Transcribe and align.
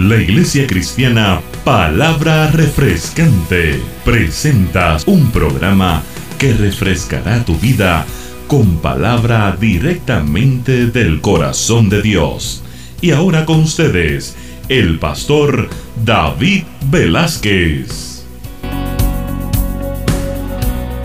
La 0.00 0.16
Iglesia 0.16 0.66
Cristiana 0.66 1.42
Palabra 1.62 2.50
Refrescante 2.50 3.78
presenta 4.02 4.96
un 5.04 5.30
programa 5.30 6.02
que 6.38 6.54
refrescará 6.54 7.44
tu 7.44 7.54
vida 7.56 8.06
con 8.46 8.78
palabra 8.78 9.54
directamente 9.60 10.86
del 10.86 11.20
corazón 11.20 11.90
de 11.90 12.00
Dios. 12.00 12.62
Y 13.02 13.10
ahora 13.10 13.44
con 13.44 13.60
ustedes, 13.60 14.36
el 14.70 14.98
pastor 14.98 15.68
David 16.02 16.64
Velázquez. 16.90 18.24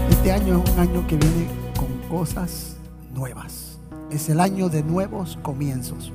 Este 0.10 0.32
año 0.32 0.64
es 0.64 0.72
un 0.72 0.80
año 0.80 1.06
que 1.06 1.18
viene 1.18 1.48
con 1.76 1.90
cosas 2.08 2.78
nuevas. 3.14 3.78
Es 4.10 4.30
el 4.30 4.40
año 4.40 4.70
de 4.70 4.84
nuevos 4.84 5.38
comienzos. 5.42 6.14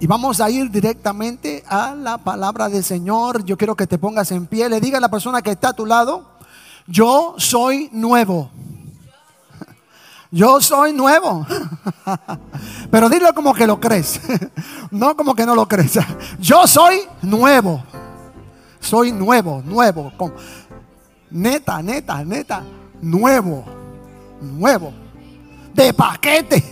Y 0.00 0.06
vamos 0.06 0.40
a 0.40 0.48
ir 0.48 0.70
directamente 0.70 1.64
a 1.66 1.92
la 1.94 2.18
palabra 2.18 2.68
del 2.68 2.84
Señor. 2.84 3.44
Yo 3.44 3.56
quiero 3.56 3.74
que 3.74 3.86
te 3.86 3.98
pongas 3.98 4.30
en 4.30 4.46
pie. 4.46 4.68
Le 4.68 4.80
diga 4.80 4.98
a 4.98 5.00
la 5.00 5.08
persona 5.08 5.42
que 5.42 5.50
está 5.50 5.70
a 5.70 5.72
tu 5.72 5.86
lado, 5.86 6.24
yo 6.86 7.34
soy 7.36 7.88
nuevo. 7.92 8.48
Yo 10.30 10.60
soy 10.60 10.92
nuevo. 10.92 11.44
Pero 12.90 13.08
dilo 13.08 13.32
como 13.34 13.52
que 13.54 13.66
lo 13.66 13.80
crees. 13.80 14.20
No 14.90 15.14
como 15.14 15.34
que 15.34 15.44
no 15.44 15.54
lo 15.54 15.68
crees. 15.68 15.98
Yo 16.38 16.66
soy 16.66 17.02
nuevo. 17.20 17.84
Soy 18.80 19.12
nuevo, 19.12 19.62
nuevo. 19.62 20.10
Neta, 21.30 21.82
neta, 21.82 22.24
neta. 22.24 22.62
Nuevo. 23.02 23.66
Nuevo. 24.40 24.94
De 25.74 25.92
paquete. 25.92 26.64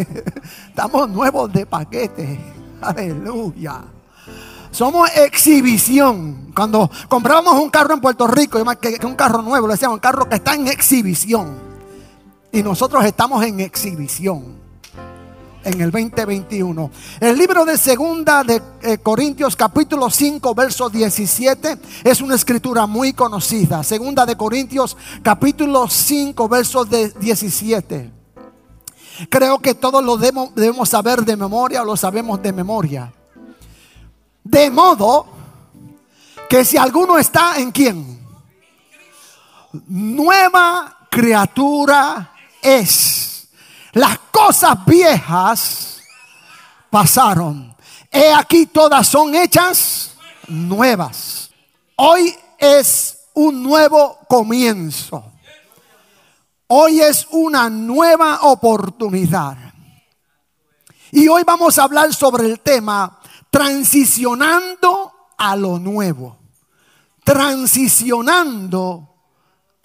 Estamos 0.68 1.10
nuevos 1.10 1.52
de 1.52 1.66
paquete. 1.66 2.40
Aleluya. 2.86 3.84
Somos 4.70 5.08
exhibición. 5.16 6.52
Cuando 6.54 6.90
comprábamos 7.08 7.54
un 7.54 7.70
carro 7.70 7.94
en 7.94 8.00
Puerto 8.00 8.26
Rico, 8.26 8.62
que 8.80 9.06
un 9.06 9.14
carro 9.14 9.42
nuevo, 9.42 9.66
le 9.66 9.74
decíamos 9.74 9.96
un 9.96 10.00
carro 10.00 10.28
que 10.28 10.36
está 10.36 10.54
en 10.54 10.68
exhibición. 10.68 11.58
Y 12.52 12.62
nosotros 12.62 13.04
estamos 13.04 13.44
en 13.44 13.60
exhibición 13.60 14.66
en 15.66 15.80
el 15.80 15.90
2021. 15.90 16.90
El 17.20 17.36
libro 17.36 17.64
de 17.64 17.76
Segunda 17.76 18.44
de 18.44 18.62
eh, 18.82 18.98
Corintios 18.98 19.56
capítulo 19.56 20.08
5 20.08 20.54
verso 20.54 20.88
17 20.88 21.78
es 22.04 22.20
una 22.20 22.36
escritura 22.36 22.86
muy 22.86 23.12
conocida. 23.12 23.82
Segunda 23.82 24.24
de 24.24 24.36
Corintios 24.36 24.96
capítulo 25.22 25.88
5 25.88 26.48
verso 26.48 26.84
17. 26.84 28.15
Creo 29.30 29.58
que 29.58 29.74
todos 29.74 30.04
lo 30.04 30.16
debemos, 30.16 30.88
saber 30.88 31.24
de 31.24 31.36
memoria 31.36 31.82
o 31.82 31.84
lo 31.84 31.96
sabemos 31.96 32.42
de 32.42 32.52
memoria. 32.52 33.12
De 34.44 34.70
modo 34.70 35.26
que 36.48 36.64
si 36.64 36.76
alguno 36.76 37.18
está 37.18 37.58
en 37.58 37.72
quién, 37.72 38.26
nueva 39.88 41.06
criatura 41.10 42.32
es. 42.62 43.48
Las 43.92 44.18
cosas 44.30 44.84
viejas 44.84 46.00
pasaron. 46.90 47.74
He 48.10 48.32
aquí 48.32 48.66
todas 48.66 49.08
son 49.08 49.34
hechas 49.34 50.14
nuevas. 50.48 51.50
Hoy 51.96 52.36
es 52.58 53.18
un 53.34 53.62
nuevo 53.62 54.18
comienzo. 54.28 55.24
Hoy 56.68 57.00
es 57.00 57.28
una 57.30 57.70
nueva 57.70 58.40
oportunidad. 58.42 59.56
Y 61.12 61.28
hoy 61.28 61.44
vamos 61.44 61.78
a 61.78 61.84
hablar 61.84 62.12
sobre 62.12 62.46
el 62.46 62.60
tema 62.60 63.20
transicionando 63.50 65.12
a 65.38 65.54
lo 65.54 65.78
nuevo. 65.78 66.38
Transicionando 67.22 69.15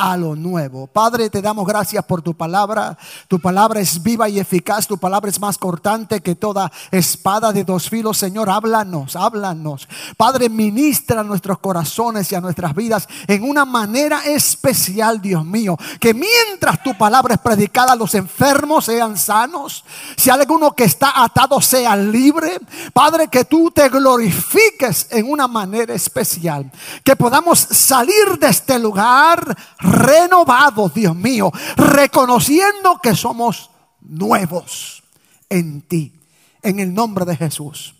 a 0.01 0.17
lo 0.17 0.35
nuevo. 0.35 0.87
Padre, 0.87 1.29
te 1.29 1.43
damos 1.43 1.67
gracias 1.67 2.03
por 2.03 2.23
tu 2.23 2.33
palabra. 2.33 2.97
Tu 3.27 3.39
palabra 3.39 3.79
es 3.79 4.01
viva 4.01 4.27
y 4.27 4.39
eficaz. 4.39 4.87
Tu 4.87 4.97
palabra 4.97 5.29
es 5.29 5.39
más 5.39 5.59
cortante 5.59 6.21
que 6.21 6.33
toda 6.33 6.71
espada 6.89 7.53
de 7.53 7.63
dos 7.63 7.87
filos. 7.87 8.17
Señor, 8.17 8.49
háblanos, 8.49 9.15
háblanos. 9.15 9.87
Padre, 10.17 10.49
ministra 10.49 11.19
a 11.19 11.23
nuestros 11.23 11.59
corazones 11.59 12.31
y 12.31 12.35
a 12.35 12.41
nuestras 12.41 12.73
vidas 12.73 13.07
en 13.27 13.43
una 13.43 13.63
manera 13.63 14.25
especial, 14.25 15.21
Dios 15.21 15.45
mío. 15.45 15.77
Que 15.99 16.15
mientras 16.15 16.81
tu 16.81 16.97
palabra 16.97 17.35
es 17.35 17.39
predicada, 17.39 17.95
los 17.95 18.15
enfermos 18.15 18.85
sean 18.85 19.15
sanos. 19.15 19.85
Si 20.17 20.31
hay 20.31 20.39
alguno 20.39 20.71
que 20.71 20.85
está 20.85 21.23
atado, 21.23 21.61
sea 21.61 21.95
libre. 21.95 22.57
Padre, 22.91 23.27
que 23.27 23.45
tú 23.45 23.69
te 23.69 23.87
glorifiques 23.87 25.09
en 25.11 25.29
una 25.29 25.47
manera 25.47 25.93
especial. 25.93 26.71
Que 27.03 27.15
podamos 27.15 27.59
salir 27.59 28.39
de 28.39 28.47
este 28.47 28.79
lugar 28.79 29.55
renovados, 29.91 30.93
Dios 30.93 31.15
mío, 31.15 31.51
reconociendo 31.75 32.99
que 33.01 33.15
somos 33.15 33.69
nuevos 34.01 35.03
en 35.49 35.81
ti, 35.81 36.13
en 36.61 36.79
el 36.79 36.93
nombre 36.93 37.25
de 37.25 37.35
Jesús. 37.35 37.95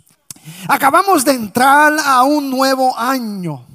Acabamos 0.68 1.24
de 1.24 1.34
entrar 1.34 1.94
a 2.04 2.24
un 2.24 2.50
nuevo 2.50 2.98
año 2.98 3.66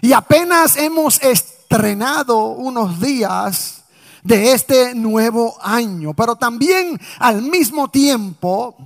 y 0.00 0.12
apenas 0.12 0.76
hemos 0.76 1.20
estrenado 1.22 2.46
unos 2.46 3.00
días 3.00 3.84
de 4.22 4.52
este 4.52 4.94
nuevo 4.94 5.56
año, 5.60 6.14
pero 6.14 6.36
también 6.36 7.00
al 7.18 7.42
mismo 7.42 7.88
tiempo 7.88 8.76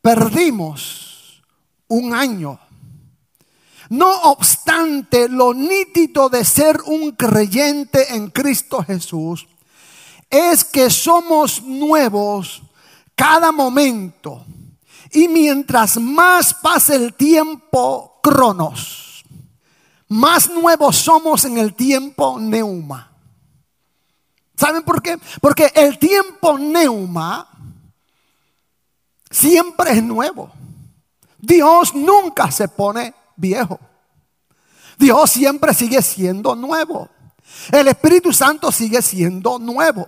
perdimos 0.00 1.42
un 1.88 2.14
año 2.14 2.58
no 3.92 4.10
obstante, 4.22 5.28
lo 5.28 5.52
nítido 5.52 6.30
de 6.30 6.46
ser 6.46 6.80
un 6.86 7.12
creyente 7.12 8.14
en 8.14 8.30
Cristo 8.30 8.82
Jesús 8.82 9.46
es 10.30 10.64
que 10.64 10.88
somos 10.88 11.60
nuevos 11.62 12.62
cada 13.14 13.52
momento. 13.52 14.46
Y 15.10 15.28
mientras 15.28 15.98
más 15.98 16.54
pase 16.54 16.96
el 16.96 17.12
tiempo, 17.12 18.18
cronos, 18.22 19.26
más 20.08 20.48
nuevos 20.48 20.96
somos 20.96 21.44
en 21.44 21.58
el 21.58 21.74
tiempo 21.74 22.40
neuma. 22.40 23.12
¿Saben 24.56 24.84
por 24.84 25.02
qué? 25.02 25.18
Porque 25.38 25.70
el 25.74 25.98
tiempo 25.98 26.56
neuma 26.56 27.46
siempre 29.30 29.90
es 29.90 30.02
nuevo. 30.02 30.50
Dios 31.38 31.94
nunca 31.94 32.50
se 32.50 32.68
pone 32.68 33.20
viejo. 33.36 33.78
Dios 34.98 35.30
siempre 35.30 35.74
sigue 35.74 36.00
siendo 36.02 36.54
nuevo. 36.54 37.08
El 37.70 37.88
Espíritu 37.88 38.32
Santo 38.32 38.72
sigue 38.72 39.02
siendo 39.02 39.58
nuevo. 39.58 40.06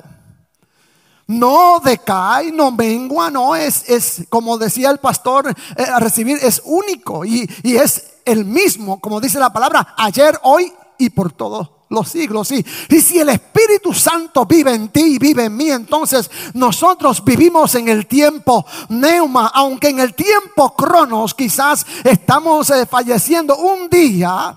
No 1.27 1.81
decae, 1.83 2.53
no 2.53 2.71
mengua, 2.71 3.31
no 3.31 3.57
es, 3.57 3.89
es 3.89 4.25
como 4.29 4.59
decía 4.59 4.91
el 4.91 4.99
pastor, 4.99 5.55
eh, 5.77 5.83
a 5.83 5.99
recibir 5.99 6.39
es 6.43 6.61
único 6.65 7.25
y, 7.25 7.49
y 7.63 7.77
es 7.77 8.15
el 8.27 8.45
mismo, 8.45 9.01
como 9.01 9.21
dice 9.21 9.39
la 9.39 9.53
palabra, 9.53 9.95
ayer, 9.97 10.39
hoy 10.43 10.73
y 10.99 11.11
por 11.11 11.33
todos 11.33 11.71
los 11.89 12.09
siglos. 12.09 12.51
Y 12.53 12.65
si 13.01 13.19
el 13.19 13.31
Espíritu 13.31 13.93
Santo 13.95 14.45
vive 14.47 14.75
en 14.75 14.89
ti 14.89 15.15
y 15.15 15.19
vive 15.19 15.45
en 15.45 15.57
mí, 15.57 15.71
entonces 15.71 16.31
nosotros 16.55 17.25
vivimos 17.25 17.75
en 17.75 17.89
el 17.89 18.07
tiempo 18.07 18.65
neuma, 18.89 19.51
aunque 19.55 19.89
en 19.89 20.01
el 20.01 20.15
tiempo 20.15 20.75
cronos 20.75 21.35
quizás 21.35 21.87
estamos 22.03 22.71
eh, 22.71 22.87
falleciendo 22.87 23.57
un 23.57 23.89
día. 23.89 24.57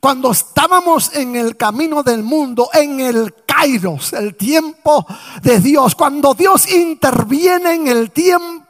Cuando 0.00 0.30
estábamos 0.30 1.14
en 1.14 1.36
el 1.36 1.58
camino 1.58 2.02
del 2.02 2.22
mundo, 2.22 2.70
en 2.72 3.00
el 3.00 3.34
Kairos, 3.44 4.14
el 4.14 4.34
tiempo 4.34 5.06
de 5.42 5.60
Dios, 5.60 5.94
cuando 5.94 6.32
Dios 6.32 6.72
interviene 6.72 7.74
en 7.74 7.86
el 7.86 8.10
tiempo 8.10 8.69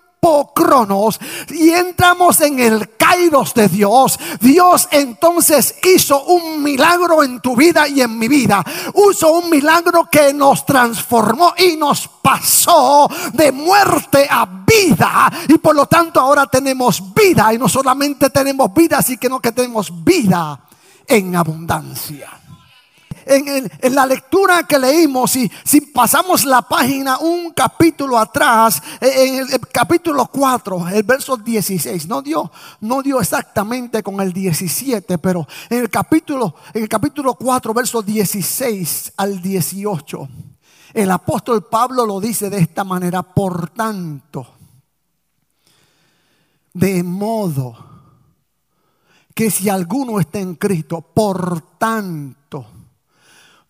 cronos 0.54 1.18
y 1.48 1.70
entramos 1.70 2.40
en 2.40 2.58
el 2.60 2.96
kairos 2.96 3.54
de 3.54 3.68
Dios, 3.68 4.18
Dios 4.40 4.88
entonces 4.90 5.76
hizo 5.82 6.22
un 6.24 6.62
milagro 6.62 7.22
en 7.24 7.40
tu 7.40 7.56
vida 7.56 7.88
y 7.88 8.02
en 8.02 8.18
mi 8.18 8.28
vida. 8.28 8.62
Hizo 9.10 9.32
un 9.32 9.50
milagro 9.50 10.08
que 10.10 10.32
nos 10.34 10.66
transformó 10.66 11.54
y 11.56 11.76
nos 11.76 12.08
pasó 12.22 13.08
de 13.32 13.50
muerte 13.50 14.26
a 14.30 14.46
vida. 14.46 15.32
Y 15.48 15.58
por 15.58 15.74
lo 15.74 15.86
tanto 15.86 16.20
ahora 16.20 16.46
tenemos 16.46 17.02
vida 17.14 17.52
y 17.54 17.58
no 17.58 17.68
solamente 17.68 18.30
tenemos 18.30 18.72
vida, 18.74 19.00
sino 19.02 19.40
que 19.40 19.52
tenemos 19.52 20.04
vida 20.04 20.60
en 21.06 21.34
abundancia 21.34 22.39
en, 23.30 23.94
la 23.94 24.06
lectura 24.06 24.64
que 24.64 24.78
leímos, 24.78 25.36
y 25.36 25.50
si 25.64 25.80
pasamos 25.80 26.44
la 26.44 26.62
página 26.62 27.18
un 27.18 27.52
capítulo 27.52 28.18
atrás, 28.18 28.82
en 29.00 29.48
el, 29.48 29.60
capítulo 29.72 30.26
4, 30.26 30.88
el 30.88 31.02
verso 31.04 31.36
16, 31.36 32.08
no 32.08 32.22
dio, 32.22 32.50
no 32.80 33.02
dio 33.02 33.20
exactamente 33.20 34.02
con 34.02 34.20
el 34.20 34.32
17, 34.32 35.18
pero 35.18 35.46
en 35.68 35.78
el 35.78 35.90
capítulo, 35.90 36.56
en 36.74 36.82
el 36.82 36.88
capítulo 36.88 37.34
4, 37.34 37.72
verso 37.72 38.02
16 38.02 39.12
al 39.16 39.40
18, 39.40 40.28
el 40.94 41.10
apóstol 41.10 41.64
Pablo 41.68 42.04
lo 42.04 42.20
dice 42.20 42.50
de 42.50 42.58
esta 42.58 42.82
manera, 42.82 43.22
por 43.22 43.70
tanto, 43.70 44.46
de 46.72 47.02
modo 47.04 47.76
que 49.34 49.50
si 49.50 49.68
alguno 49.68 50.18
está 50.18 50.40
en 50.40 50.56
Cristo, 50.56 51.00
por 51.00 51.60
tanto, 51.78 52.39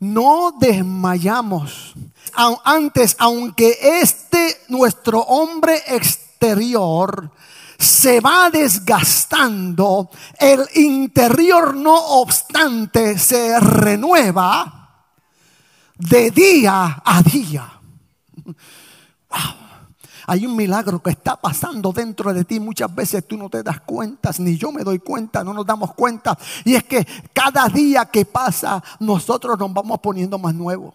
no 0.00 0.52
desmayamos. 0.58 1.94
Antes, 2.64 3.16
aunque 3.18 3.76
este 3.80 4.62
nuestro 4.68 5.20
hombre 5.20 5.82
exterior 5.86 7.30
se 7.78 8.20
va 8.20 8.50
desgastando, 8.50 10.10
el 10.38 10.66
interior 10.74 11.74
no 11.74 11.96
obstante 12.20 13.18
se 13.18 13.58
renueva 13.60 15.04
de 15.96 16.30
día 16.30 17.02
a 17.04 17.22
día. 17.22 17.72
Hay 20.30 20.46
un 20.46 20.54
milagro 20.54 21.02
que 21.02 21.10
está 21.10 21.34
pasando 21.34 21.90
dentro 21.90 22.32
de 22.32 22.44
ti. 22.44 22.60
Muchas 22.60 22.94
veces 22.94 23.26
tú 23.26 23.36
no 23.36 23.50
te 23.50 23.64
das 23.64 23.80
cuenta, 23.80 24.30
ni 24.38 24.56
yo 24.56 24.70
me 24.70 24.84
doy 24.84 25.00
cuenta, 25.00 25.42
no 25.42 25.52
nos 25.52 25.66
damos 25.66 25.92
cuenta. 25.94 26.38
Y 26.64 26.76
es 26.76 26.84
que 26.84 27.04
cada 27.32 27.68
día 27.68 28.04
que 28.04 28.24
pasa, 28.24 28.80
nosotros 29.00 29.58
nos 29.58 29.74
vamos 29.74 29.98
poniendo 29.98 30.38
más 30.38 30.54
nuevos. 30.54 30.94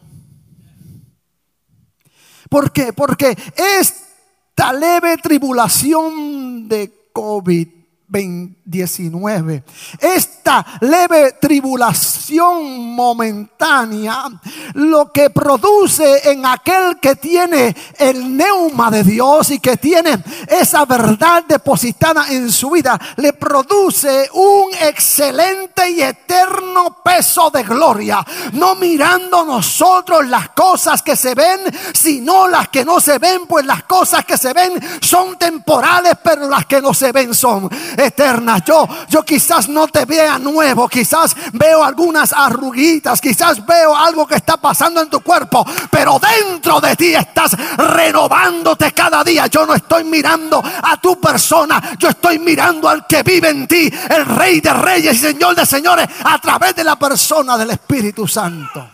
¿Por 2.49 2.71
qué? 2.71 2.93
Porque 2.93 3.37
esta 3.57 4.71
leve 4.71 5.17
tribulación 5.17 6.69
de 6.69 7.09
COVID 7.11 7.74
19. 8.07 9.63
Esta 9.99 10.65
leve 10.81 11.33
tribulación 11.41 12.95
momentánea 12.95 14.25
lo 14.73 15.11
que 15.11 15.29
produce 15.29 16.29
en 16.29 16.45
aquel 16.45 16.99
que 16.99 17.15
tiene 17.15 17.75
el 17.97 18.35
neuma 18.35 18.91
de 18.91 19.03
Dios 19.03 19.51
y 19.51 19.59
que 19.59 19.77
tiene 19.77 20.23
esa 20.47 20.85
verdad 20.85 21.43
depositada 21.47 22.27
en 22.29 22.51
su 22.51 22.71
vida, 22.71 22.99
le 23.17 23.33
produce 23.33 24.29
un 24.33 24.73
excelente 24.73 25.89
y 25.89 26.01
eterno 26.01 26.97
peso 27.03 27.49
de 27.49 27.63
gloria. 27.63 28.25
No 28.53 28.75
mirando 28.75 29.45
nosotros 29.45 30.27
las 30.27 30.49
cosas 30.49 31.01
que 31.01 31.15
se 31.15 31.35
ven, 31.35 31.59
sino 31.93 32.47
las 32.47 32.69
que 32.69 32.85
no 32.85 32.99
se 32.99 33.17
ven, 33.17 33.45
pues 33.47 33.65
las 33.65 33.83
cosas 33.83 34.25
que 34.25 34.37
se 34.37 34.53
ven 34.53 34.79
son 35.01 35.37
temporales, 35.37 36.13
pero 36.23 36.47
las 36.47 36.65
que 36.65 36.81
no 36.81 36.93
se 36.93 37.11
ven 37.11 37.33
son 37.33 37.69
eterna. 37.97 38.63
Yo, 38.65 38.87
yo 39.09 39.23
quizás 39.23 39.69
no 39.69 39.87
te 39.87 40.05
vea 40.05 40.37
nuevo, 40.37 40.87
quizás 40.87 41.35
veo 41.53 41.83
algunas 41.83 42.33
arruguitas, 42.33 43.21
quizás 43.21 43.65
veo 43.65 43.95
algo 43.95 44.25
que 44.27 44.35
está 44.35 44.57
pasando 44.57 45.01
en 45.01 45.09
tu 45.09 45.21
cuerpo, 45.21 45.65
pero 45.89 46.19
dentro 46.19 46.79
de 46.79 46.95
ti 46.95 47.13
estás 47.13 47.51
renovándote 47.77 48.91
cada 48.91 49.23
día. 49.23 49.47
Yo 49.47 49.65
no 49.65 49.73
estoy 49.73 50.03
mirando 50.03 50.61
a 50.63 50.97
tu 50.97 51.19
persona, 51.19 51.95
yo 51.97 52.09
estoy 52.09 52.39
mirando 52.39 52.89
al 52.89 53.05
que 53.07 53.23
vive 53.23 53.49
en 53.49 53.67
ti, 53.67 53.91
el 54.09 54.25
Rey 54.25 54.61
de 54.61 54.73
Reyes 54.73 55.17
y 55.17 55.19
Señor 55.19 55.55
de 55.55 55.65
Señores, 55.65 56.07
a 56.23 56.39
través 56.39 56.75
de 56.75 56.83
la 56.83 56.97
persona 56.97 57.57
del 57.57 57.71
Espíritu 57.71 58.27
Santo. 58.27 58.89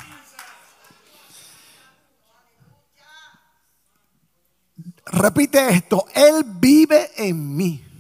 Repite 5.06 5.74
esto, 5.74 6.06
Él 6.14 6.44
vive 6.46 7.12
en 7.18 7.56
mí. 7.56 7.91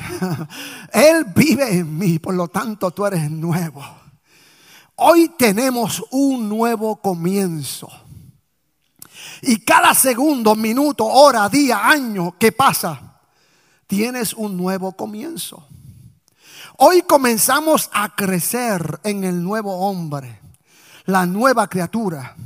Él 0.92 1.26
vive 1.34 1.78
en 1.78 1.98
mí, 1.98 2.18
por 2.18 2.34
lo 2.34 2.48
tanto 2.48 2.90
tú 2.90 3.06
eres 3.06 3.30
nuevo. 3.30 3.82
Hoy 4.96 5.32
tenemos 5.38 6.02
un 6.10 6.48
nuevo 6.48 6.96
comienzo. 6.96 7.90
Y 9.42 9.64
cada 9.64 9.94
segundo, 9.94 10.54
minuto, 10.54 11.04
hora, 11.04 11.48
día, 11.48 11.88
año 11.88 12.36
que 12.38 12.52
pasa, 12.52 13.18
tienes 13.86 14.34
un 14.34 14.56
nuevo 14.56 14.92
comienzo. 14.92 15.66
Hoy 16.78 17.02
comenzamos 17.02 17.90
a 17.92 18.14
crecer 18.14 19.00
en 19.04 19.24
el 19.24 19.42
nuevo 19.42 19.88
hombre, 19.88 20.40
la 21.06 21.26
nueva 21.26 21.68
criatura. 21.68 22.36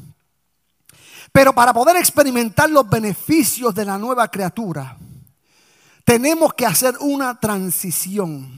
Pero 1.33 1.55
para 1.55 1.75
poder 1.75 1.97
experimentar 1.97 2.71
los 2.71 2.89
beneficios 2.89 3.75
de 3.75 3.85
la 3.85 3.99
nueva 3.99 4.29
criatura, 4.29 4.97
tenemos 6.07 6.55
que 6.55 6.65
hacer 6.65 6.95
una 7.01 7.39
transición. 7.41 8.49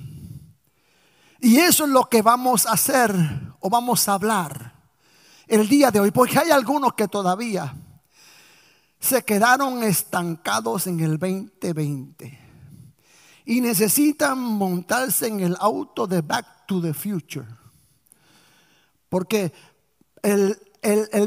Y 1.41 1.57
eso 1.57 1.85
es 1.85 1.91
lo 1.91 2.05
que 2.05 2.21
vamos 2.21 2.67
a 2.67 2.73
hacer 2.73 3.11
o 3.61 3.71
vamos 3.71 4.07
a 4.07 4.13
hablar 4.13 4.75
el 5.47 5.67
día 5.67 5.91
de 5.91 5.99
hoy. 5.99 6.11
Porque 6.11 6.39
hay 6.39 6.51
algunos 6.51 6.93
que 6.93 7.09
todavía 7.09 7.75
se 9.01 9.25
quedaron 9.25 9.83
estancados 9.83 10.87
en 10.89 11.01
el 11.01 11.19
2020 11.19 12.39
y 13.47 13.61
necesitan 13.63 14.39
montarse 14.39 15.29
en 15.29 15.41
el 15.41 15.57
auto 15.59 16.07
de 16.07 16.21
Back 16.21 16.67
to 16.67 16.83
the 16.83 16.93
Future. 16.93 17.47
Porque 19.09 19.55
el, 20.21 20.55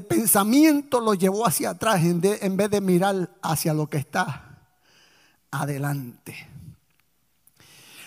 pensamiento 0.07 0.99
lo 0.99 1.15
llevó 1.15 1.47
hacia 1.47 1.71
atrás 1.71 2.03
en, 2.03 2.21
en 2.23 2.57
vez 2.57 2.69
de 2.69 2.79
mirar 2.79 3.31
hacia 3.41 3.73
lo 3.73 3.89
que 3.89 3.97
está 3.97 4.50
adelante. 5.51 6.47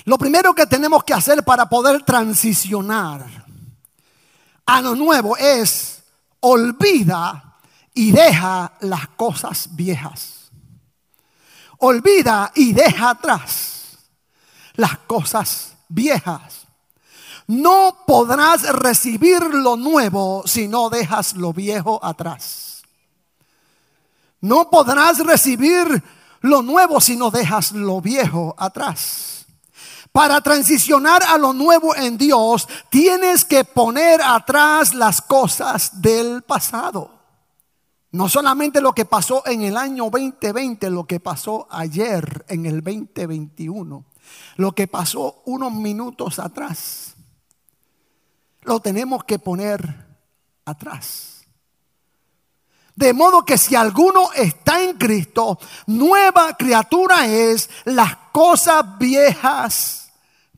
Lo 0.05 0.19
primero 0.19 0.55
que 0.55 0.67
tenemos 0.67 1.05
que 1.05 1.15
hacer 1.15 1.45
para 1.45 1.69
poder 1.69 2.03
transicionar 2.03 3.25
a 4.67 4.81
lo 4.81 4.95
nuevo 4.95 5.37
es 5.37 6.03
olvida 6.41 7.59
y 7.95 8.11
deja 8.11 8.73
las 8.81 9.09
cosas 9.09 9.69
viejas. 9.75 10.51
Olvida 11.79 12.53
y 12.55 12.73
deja 12.73 13.11
atrás 13.11 13.99
las 14.75 14.99
cosas 14.99 15.75
viejas. 15.89 16.67
No 17.47 18.05
podrás 18.07 18.63
recibir 18.75 19.43
lo 19.43 19.77
nuevo 19.77 20.43
si 20.47 20.67
no 20.67 20.89
dejas 20.89 21.35
lo 21.35 21.53
viejo 21.53 22.03
atrás. 22.03 22.83
No 24.41 24.71
podrás 24.71 25.19
recibir 25.19 26.03
lo 26.45 26.61
nuevo 26.61 27.01
si 27.01 27.17
no 27.17 27.31
dejas 27.31 27.73
lo 27.73 28.03
viejo 28.03 28.55
atrás. 28.59 29.47
Para 30.13 30.43
transicionar 30.43 31.23
a 31.23 31.39
lo 31.39 31.55
nuevo 31.55 31.97
en 31.97 32.19
Dios, 32.19 32.69
tienes 32.91 33.47
que 33.47 33.65
poner 33.65 34.21
atrás 34.23 34.93
las 34.93 35.23
cosas 35.23 36.03
del 36.03 36.43
pasado. 36.43 37.11
No 38.13 38.29
solamente 38.29 38.83
lo 38.83 38.93
que 38.93 39.07
pasó 39.07 39.43
en 39.47 39.63
el 39.63 39.79
año 39.79 40.11
2020, 40.11 40.91
lo 40.91 41.07
que 41.07 41.19
pasó 41.19 41.67
ayer 41.71 42.45
en 42.49 42.67
el 42.67 42.83
2021, 42.83 44.05
lo 44.57 44.73
que 44.73 44.87
pasó 44.87 45.41
unos 45.47 45.73
minutos 45.73 46.39
atrás, 46.39 47.15
lo 48.65 48.81
tenemos 48.81 49.25
que 49.25 49.39
poner 49.39 50.07
atrás. 50.67 51.34
De 52.95 53.13
modo 53.13 53.45
que 53.45 53.59
si 53.59 53.75
alguno 53.75 54.31
está 54.35 54.81
en 54.81 54.97
Cristo, 54.97 55.59
nueva 55.87 56.57
criatura 56.57 57.27
es, 57.27 57.69
las 57.85 58.17
cosas 58.31 58.99
viejas 58.99 60.13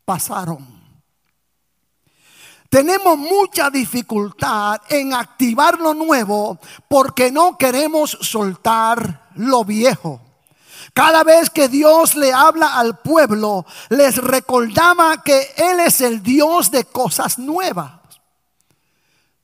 pasaron. 0.04 0.76
Tenemos 2.68 3.16
mucha 3.16 3.70
dificultad 3.70 4.82
en 4.88 5.14
activar 5.14 5.78
lo 5.78 5.94
nuevo 5.94 6.58
porque 6.88 7.30
no 7.30 7.56
queremos 7.56 8.18
soltar 8.20 9.30
lo 9.36 9.64
viejo. 9.64 10.20
Cada 10.92 11.24
vez 11.24 11.50
que 11.50 11.68
Dios 11.68 12.14
le 12.16 12.32
habla 12.32 12.76
al 12.78 12.98
pueblo, 12.98 13.64
les 13.88 14.16
recordaba 14.16 15.22
que 15.22 15.54
Él 15.56 15.80
es 15.80 16.00
el 16.00 16.22
Dios 16.22 16.70
de 16.70 16.84
cosas 16.84 17.38
nuevas. 17.38 17.92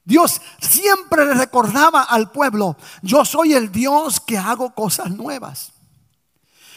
Dios 0.04 0.40
siempre 0.60 1.24
le 1.24 1.34
recordaba 1.34 2.02
al 2.02 2.30
pueblo, 2.30 2.76
yo 3.02 3.24
soy 3.24 3.54
el 3.54 3.70
Dios 3.70 4.20
que 4.20 4.36
hago 4.36 4.74
cosas 4.74 5.10
nuevas. 5.10 5.72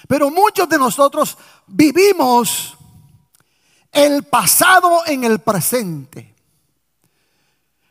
Pero 0.07 0.29
muchos 0.29 0.69
de 0.69 0.77
nosotros 0.77 1.37
vivimos 1.65 2.77
el 3.91 4.23
pasado 4.23 5.03
en 5.07 5.23
el 5.23 5.39
presente, 5.39 6.35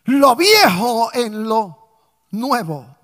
lo 0.04 0.36
viejo 0.36 1.10
en 1.12 1.48
lo 1.48 1.78
nuevo. 2.30 2.94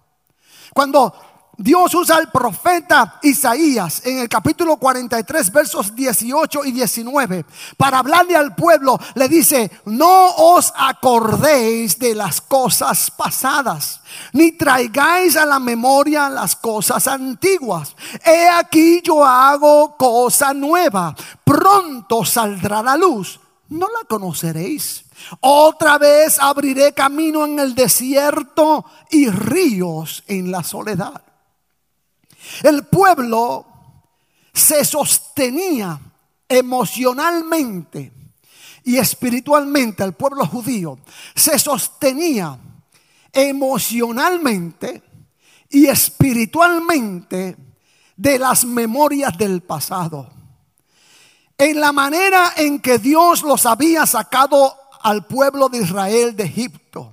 Cuando 0.72 1.12
Dios 1.62 1.94
usa 1.94 2.16
al 2.16 2.30
profeta 2.30 3.18
Isaías 3.22 4.00
en 4.06 4.20
el 4.20 4.30
capítulo 4.30 4.78
43, 4.78 5.52
versos 5.52 5.94
18 5.94 6.64
y 6.64 6.72
19, 6.72 7.44
para 7.76 7.98
hablarle 7.98 8.34
al 8.34 8.54
pueblo. 8.54 8.98
Le 9.14 9.28
dice, 9.28 9.70
no 9.84 10.36
os 10.36 10.72
acordéis 10.74 11.98
de 11.98 12.14
las 12.14 12.40
cosas 12.40 13.10
pasadas, 13.10 14.00
ni 14.32 14.52
traigáis 14.52 15.36
a 15.36 15.44
la 15.44 15.58
memoria 15.58 16.30
las 16.30 16.56
cosas 16.56 17.06
antiguas. 17.06 17.94
He 18.24 18.48
aquí 18.48 19.02
yo 19.04 19.22
hago 19.22 19.98
cosa 19.98 20.54
nueva, 20.54 21.14
pronto 21.44 22.24
saldrá 22.24 22.82
la 22.82 22.96
luz. 22.96 23.38
No 23.68 23.86
la 23.86 24.08
conoceréis. 24.08 25.04
Otra 25.40 25.98
vez 25.98 26.38
abriré 26.38 26.94
camino 26.94 27.44
en 27.44 27.58
el 27.58 27.74
desierto 27.74 28.86
y 29.10 29.28
ríos 29.28 30.24
en 30.26 30.50
la 30.50 30.64
soledad. 30.64 31.20
El 32.62 32.84
pueblo 32.86 33.66
se 34.52 34.84
sostenía 34.84 35.98
emocionalmente 36.48 38.12
y 38.84 38.96
espiritualmente 38.96 40.02
el 40.02 40.14
pueblo 40.14 40.46
judío 40.46 40.98
se 41.34 41.58
sostenía 41.58 42.58
emocionalmente 43.32 45.02
y 45.68 45.86
espiritualmente 45.86 47.56
de 48.16 48.38
las 48.38 48.64
memorias 48.64 49.36
del 49.38 49.62
pasado. 49.62 50.28
En 51.56 51.80
la 51.80 51.92
manera 51.92 52.54
en 52.56 52.80
que 52.80 52.98
Dios 52.98 53.42
los 53.42 53.66
había 53.66 54.06
sacado 54.06 54.76
al 55.02 55.26
pueblo 55.26 55.68
de 55.68 55.78
Israel 55.78 56.34
de 56.34 56.44
Egipto, 56.44 57.12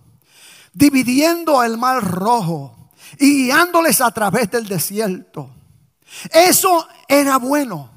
dividiendo 0.74 1.64
el 1.64 1.78
mar 1.78 2.04
rojo 2.04 2.77
y 3.20 3.46
guiándoles 3.46 4.02
a 4.02 4.12
través 4.12 4.50
del 4.52 4.68
desierto. 4.68 5.50
Eso 6.32 6.88
era 7.08 7.38
bueno. 7.38 7.90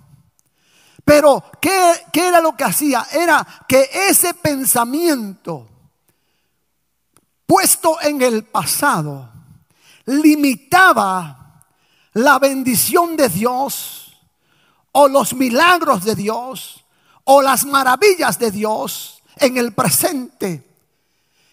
Pero 1.05 1.45
¿qué, 1.61 1.95
¿qué, 2.12 2.29
era 2.29 2.40
lo 2.40 2.57
que 2.57 2.64
hacía? 2.64 3.07
Era 3.12 3.47
que 3.67 3.88
ese 4.09 4.35
pensamiento 4.35 5.69
puesto 7.47 8.00
en 8.00 8.23
el 8.23 8.45
pasado 8.45 9.29
limitaba 10.07 11.64
la 12.12 12.38
bendición 12.38 13.17
de 13.17 13.29
Dios 13.29 14.21
o 14.93 15.09
los 15.09 15.35
milagros 15.35 16.05
de 16.05 16.14
Dios 16.14 16.85
o 17.25 17.43
las 17.43 17.64
maravillas 17.64 18.38
de 18.38 18.50
Dios 18.50 19.23
en 19.37 19.57
el 19.57 19.73
presente 19.73 20.67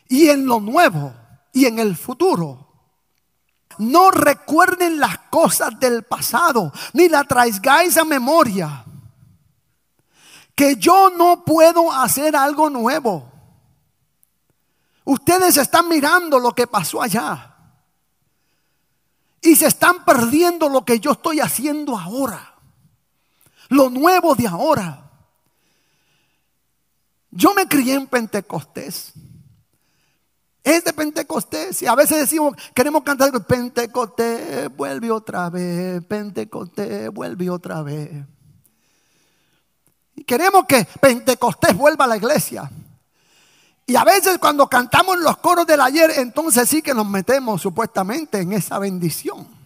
y 0.07 0.29
en 0.29 0.45
lo 0.45 0.59
nuevo 0.59 1.13
y 1.53 1.65
en 1.65 1.79
el 1.79 1.95
futuro. 1.95 2.66
No 3.79 4.11
recuerden 4.11 4.99
las 4.99 5.17
cosas 5.29 5.79
del 5.79 6.03
pasado, 6.03 6.71
ni 6.93 7.09
la 7.09 7.23
traigáis 7.23 7.97
a 7.97 8.05
memoria. 8.05 8.85
Que 10.55 10.75
yo 10.75 11.11
no 11.11 11.43
puedo 11.45 11.91
hacer 11.91 12.35
algo 12.35 12.69
nuevo. 12.69 13.31
Ustedes 15.05 15.57
están 15.57 15.87
mirando 15.87 16.39
lo 16.39 16.53
que 16.53 16.67
pasó 16.67 17.01
allá. 17.01 17.55
Y 19.41 19.55
se 19.55 19.67
están 19.67 20.03
perdiendo 20.03 20.67
lo 20.67 20.83
que 20.83 20.99
yo 20.99 21.11
estoy 21.11 21.39
haciendo 21.39 21.97
ahora. 21.97 22.55
Lo 23.69 23.89
nuevo 23.89 24.35
de 24.35 24.47
ahora. 24.47 25.11
Yo 27.31 27.53
me 27.53 27.67
crié 27.67 27.93
en 27.93 28.07
Pentecostés. 28.07 29.13
Es 30.67 30.83
de 30.83 30.91
Pentecostés. 30.91 31.81
Y 31.81 31.87
a 31.87 31.95
veces 31.95 32.17
decimos, 32.17 32.53
queremos 32.75 33.03
cantar 33.03 33.31
Pentecostés, 33.45 34.69
vuelve 34.75 35.09
otra 35.09 35.49
vez. 35.49 36.03
Pentecostés, 36.03 37.09
vuelve 37.09 37.49
otra 37.49 37.81
vez. 37.83 38.11
Y 40.13 40.25
queremos 40.25 40.65
que 40.65 40.85
Pentecostés 40.99 41.73
vuelva 41.77 42.03
a 42.03 42.09
la 42.09 42.17
iglesia. 42.17 42.69
Y 43.85 43.95
a 43.95 44.03
veces 44.03 44.39
cuando 44.39 44.67
cantamos 44.67 45.17
los 45.19 45.37
coros 45.37 45.65
del 45.65 45.79
ayer, 45.79 46.11
entonces 46.17 46.67
sí 46.67 46.81
que 46.81 46.93
nos 46.93 47.07
metemos 47.07 47.61
supuestamente 47.61 48.41
en 48.41 48.51
esa 48.51 48.77
bendición. 48.77 49.56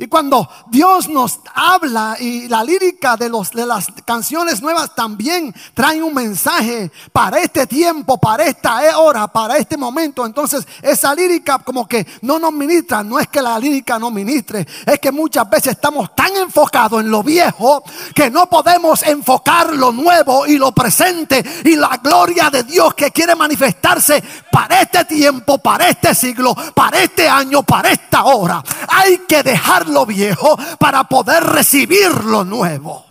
Y 0.00 0.06
cuando 0.06 0.48
Dios 0.68 1.08
nos 1.08 1.40
habla 1.52 2.16
y 2.20 2.46
la 2.46 2.62
lírica 2.62 3.16
de, 3.16 3.28
los, 3.28 3.50
de 3.50 3.66
las 3.66 3.88
canciones 4.04 4.62
nuevas 4.62 4.94
también 4.94 5.52
trae 5.74 6.00
un 6.00 6.14
mensaje 6.14 6.92
para 7.10 7.40
este 7.40 7.66
tiempo, 7.66 8.16
para 8.16 8.44
esta 8.44 8.96
hora, 8.96 9.26
para 9.26 9.56
este 9.56 9.76
momento, 9.76 10.24
entonces 10.24 10.64
esa 10.82 11.12
lírica 11.16 11.58
como 11.58 11.88
que 11.88 12.06
no 12.22 12.38
nos 12.38 12.52
ministra, 12.52 13.02
no 13.02 13.18
es 13.18 13.26
que 13.26 13.42
la 13.42 13.58
lírica 13.58 13.98
no 13.98 14.12
ministre, 14.12 14.68
es 14.86 15.00
que 15.00 15.10
muchas 15.10 15.50
veces 15.50 15.72
estamos 15.72 16.14
tan 16.14 16.32
enfocados 16.36 17.00
en 17.00 17.10
lo 17.10 17.24
viejo 17.24 17.82
que 18.14 18.30
no 18.30 18.48
podemos 18.48 19.02
enfocar 19.02 19.74
lo 19.74 19.90
nuevo 19.90 20.46
y 20.46 20.58
lo 20.58 20.70
presente 20.70 21.44
y 21.64 21.74
la 21.74 21.96
gloria 21.96 22.50
de 22.50 22.62
Dios 22.62 22.94
que 22.94 23.10
quiere 23.10 23.34
manifestarse 23.34 24.22
para 24.52 24.80
este 24.80 25.04
tiempo, 25.06 25.58
para 25.58 25.88
este 25.88 26.14
siglo, 26.14 26.54
para 26.72 27.02
este 27.02 27.28
año, 27.28 27.64
para 27.64 27.90
esta 27.90 28.22
hora. 28.22 28.62
Hay 28.86 29.18
que 29.26 29.42
dejar 29.42 29.87
lo 29.88 30.06
viejo 30.06 30.58
para 30.78 31.04
poder 31.04 31.44
recibir 31.44 32.24
lo 32.24 32.44
nuevo. 32.44 33.06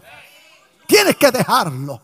Tienes 0.88 1.16
que 1.18 1.32
dejarlo. 1.32 2.02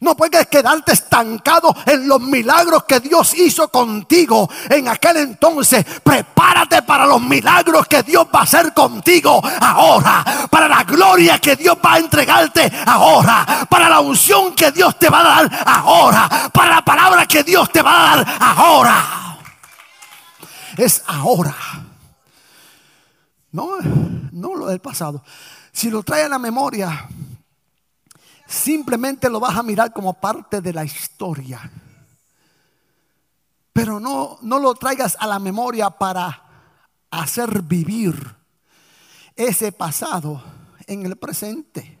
No 0.00 0.16
puedes 0.16 0.46
quedarte 0.46 0.92
estancado 0.92 1.74
en 1.84 2.06
los 2.06 2.20
milagros 2.20 2.84
que 2.84 3.00
Dios 3.00 3.34
hizo 3.34 3.68
contigo 3.68 4.48
en 4.70 4.88
aquel 4.88 5.16
entonces. 5.16 5.84
Prepárate 6.02 6.82
para 6.82 7.04
los 7.04 7.20
milagros 7.20 7.86
que 7.88 8.04
Dios 8.04 8.26
va 8.32 8.40
a 8.40 8.42
hacer 8.44 8.72
contigo 8.72 9.42
ahora. 9.60 10.24
Para 10.48 10.68
la 10.68 10.84
gloria 10.84 11.40
que 11.40 11.56
Dios 11.56 11.76
va 11.84 11.94
a 11.94 11.98
entregarte 11.98 12.70
ahora. 12.86 13.66
Para 13.68 13.88
la 13.88 13.98
unción 13.98 14.54
que 14.54 14.70
Dios 14.70 14.96
te 14.98 15.08
va 15.08 15.20
a 15.20 15.42
dar 15.42 15.64
ahora. 15.66 16.50
Para 16.52 16.76
la 16.76 16.84
palabra 16.84 17.26
que 17.26 17.42
Dios 17.42 17.70
te 17.72 17.82
va 17.82 18.12
a 18.12 18.16
dar 18.16 18.36
ahora. 18.40 19.04
Es 20.76 21.02
ahora. 21.08 21.56
No, 23.58 23.76
no 24.30 24.54
lo 24.54 24.66
del 24.66 24.78
pasado. 24.78 25.24
Si 25.72 25.90
lo 25.90 26.04
trae 26.04 26.22
a 26.22 26.28
la 26.28 26.38
memoria, 26.38 27.08
simplemente 28.46 29.28
lo 29.28 29.40
vas 29.40 29.56
a 29.56 29.64
mirar 29.64 29.92
como 29.92 30.14
parte 30.14 30.60
de 30.60 30.72
la 30.72 30.84
historia. 30.84 31.68
Pero 33.72 33.98
no, 33.98 34.38
no 34.42 34.60
lo 34.60 34.74
traigas 34.74 35.16
a 35.18 35.26
la 35.26 35.40
memoria 35.40 35.90
para 35.90 36.44
hacer 37.10 37.62
vivir 37.62 38.14
ese 39.34 39.72
pasado 39.72 40.40
en 40.86 41.04
el 41.04 41.16
presente. 41.16 41.98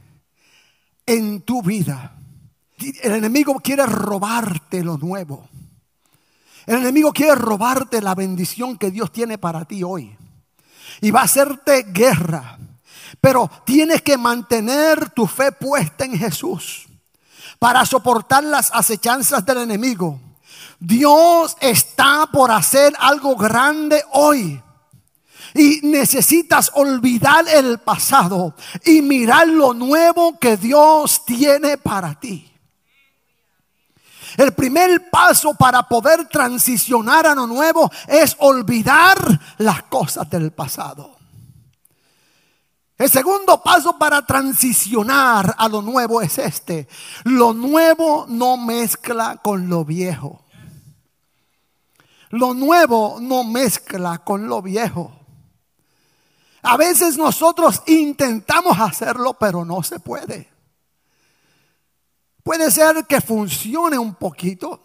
en 1.06 1.42
tu 1.42 1.64
vida. 1.64 2.16
El 3.02 3.14
enemigo 3.14 3.56
quiere 3.56 3.86
robarte 3.86 4.84
lo 4.84 4.98
nuevo. 4.98 5.50
El 6.66 6.78
enemigo 6.78 7.14
quiere 7.14 7.36
robarte 7.36 8.02
la 8.02 8.16
bendición 8.16 8.78
que 8.78 8.92
Dios 8.92 9.12
tiene 9.12 9.38
para 9.38 9.66
ti 9.66 9.84
hoy. 9.84 10.18
Y 11.02 11.12
va 11.12 11.22
a 11.22 11.26
hacerte 11.26 11.84
guerra. 11.90 12.58
Pero 13.22 13.50
tienes 13.66 14.02
que 14.02 14.18
mantener 14.18 15.10
tu 15.12 15.28
fe 15.28 15.52
puesta 15.52 16.06
en 16.06 16.18
Jesús 16.18 16.88
para 17.60 17.86
soportar 17.86 18.44
las 18.44 18.72
acechanzas 18.74 19.46
del 19.46 19.60
enemigo. 19.60 20.20
Dios 20.80 21.56
está 21.62 22.28
por 22.32 22.52
hacer 22.52 22.94
algo 23.00 23.36
grande 23.36 24.04
hoy. 24.12 24.62
Y 25.54 25.80
necesitas 25.84 26.72
olvidar 26.74 27.46
el 27.48 27.80
pasado 27.80 28.56
y 28.84 29.02
mirar 29.02 29.48
lo 29.48 29.74
nuevo 29.74 30.38
que 30.38 30.58
Dios 30.58 31.24
tiene 31.26 31.78
para 31.78 32.20
ti. 32.20 32.55
El 34.38 34.54
primer 34.54 35.10
paso 35.10 35.54
para 35.54 35.84
poder 35.84 36.28
transicionar 36.28 37.28
a 37.28 37.36
lo 37.36 37.48
nuevo 37.48 37.90
es 38.08 38.36
olvidar 38.40 39.40
las 39.58 39.84
cosas 39.84 40.30
del 40.30 40.52
pasado. 40.52 41.16
El 42.98 43.10
segundo 43.10 43.62
paso 43.62 43.98
para 43.98 44.26
transicionar 44.26 45.54
a 45.58 45.68
lo 45.68 45.82
nuevo 45.82 46.22
es 46.22 46.38
este. 46.38 46.88
Lo 47.26 47.54
nuevo 47.54 48.26
no 48.30 48.56
mezcla 48.56 49.38
con 49.44 49.68
lo 49.68 49.84
viejo. 49.84 50.46
Lo 52.30 52.54
nuevo 52.54 53.18
no 53.20 53.44
mezcla 53.44 54.20
con 54.20 54.48
lo 54.48 54.62
viejo. 54.62 55.12
A 56.62 56.78
veces 56.78 57.18
nosotros 57.18 57.84
intentamos 57.86 58.80
hacerlo, 58.80 59.34
pero 59.34 59.64
no 59.66 59.84
se 59.84 60.00
puede. 60.00 60.55
Puede 62.46 62.70
ser 62.70 63.08
que 63.08 63.22
funcione 63.22 63.98
un 63.98 64.14
poquito, 64.14 64.84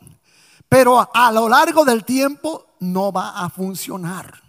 pero 0.67 1.11
a 1.13 1.31
lo 1.31 1.47
largo 1.47 1.85
del 1.85 2.07
tiempo 2.07 2.69
no 2.81 3.13
va 3.13 3.39
a 3.39 3.51
funcionar. 3.51 4.41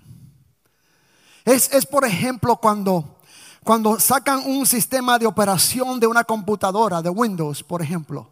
Es, 1.44 1.74
es 1.74 1.86
por 1.86 2.06
ejemplo 2.06 2.56
cuando, 2.56 3.18
cuando 3.66 4.00
sacan 4.00 4.50
un 4.50 4.66
sistema 4.66 5.20
de 5.20 5.26
operación 5.26 6.00
de 6.00 6.08
una 6.08 6.24
computadora, 6.24 7.02
de 7.02 7.10
Windows, 7.10 7.64
por 7.64 7.82
ejemplo. 7.82 8.30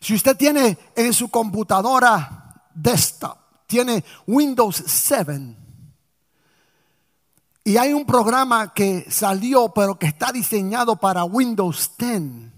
Si 0.00 0.12
usted 0.12 0.36
tiene 0.36 0.76
en 0.96 1.12
su 1.12 1.28
computadora 1.28 2.66
desktop, 2.74 3.38
tiene 3.68 4.04
Windows 4.26 4.82
7, 4.84 5.54
y 7.62 7.76
hay 7.76 7.92
un 7.92 8.04
programa 8.04 8.74
que 8.74 9.06
salió, 9.08 9.68
pero 9.68 10.00
que 10.00 10.06
está 10.06 10.32
diseñado 10.32 10.96
para 10.96 11.22
Windows 11.22 11.92
10. 11.96 12.53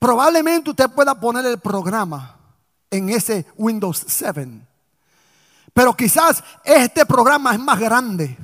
Probablemente 0.00 0.70
usted 0.70 0.88
pueda 0.88 1.14
poner 1.14 1.44
el 1.44 1.58
programa 1.58 2.34
en 2.90 3.10
ese 3.10 3.44
Windows 3.58 4.02
7. 4.08 4.48
Pero 5.74 5.94
quizás 5.94 6.42
este 6.64 7.04
programa 7.04 7.52
es 7.52 7.60
más 7.60 7.78
grande 7.78 8.36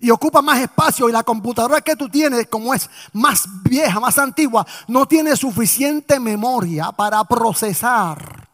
y 0.00 0.10
ocupa 0.10 0.42
más 0.42 0.58
espacio 0.58 1.08
y 1.08 1.12
la 1.12 1.22
computadora 1.22 1.80
que 1.80 1.94
tú 1.94 2.08
tienes, 2.08 2.48
como 2.48 2.74
es 2.74 2.90
más 3.12 3.46
vieja, 3.62 4.00
más 4.00 4.18
antigua, 4.18 4.66
no 4.88 5.06
tiene 5.06 5.36
suficiente 5.36 6.18
memoria 6.18 6.90
para 6.90 7.22
procesar. 7.22 8.48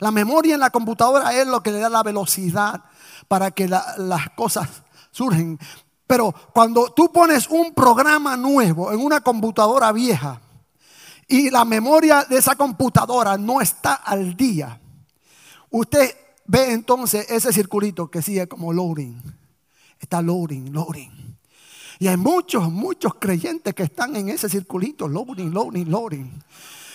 La 0.00 0.10
memoria 0.10 0.52
en 0.52 0.60
la 0.60 0.68
computadora 0.68 1.32
es 1.32 1.46
lo 1.46 1.62
que 1.62 1.72
le 1.72 1.78
da 1.78 1.88
la 1.88 2.02
velocidad 2.02 2.82
para 3.26 3.50
que 3.52 3.68
las 3.68 4.30
cosas 4.36 4.68
surgen. 5.10 5.58
Pero 6.06 6.34
cuando 6.52 6.92
tú 6.92 7.10
pones 7.10 7.48
un 7.48 7.72
programa 7.72 8.36
nuevo 8.36 8.92
en 8.92 9.00
una 9.00 9.22
computadora 9.22 9.92
vieja 9.92 10.38
y 11.32 11.48
la 11.48 11.64
memoria 11.64 12.26
de 12.28 12.36
esa 12.36 12.56
computadora 12.56 13.38
no 13.38 13.62
está 13.62 13.94
al 13.94 14.36
día, 14.36 14.78
usted 15.70 16.14
ve 16.44 16.72
entonces 16.72 17.24
ese 17.30 17.54
circulito 17.54 18.10
que 18.10 18.20
sigue 18.20 18.46
como 18.46 18.70
loading. 18.70 19.18
Está 19.98 20.20
loading, 20.20 20.70
loading. 20.74 21.38
Y 21.98 22.08
hay 22.08 22.18
muchos, 22.18 22.70
muchos 22.70 23.14
creyentes 23.14 23.72
que 23.72 23.84
están 23.84 24.14
en 24.16 24.28
ese 24.28 24.50
circulito, 24.50 25.08
loading, 25.08 25.54
loading, 25.54 25.90
loading. 25.90 26.42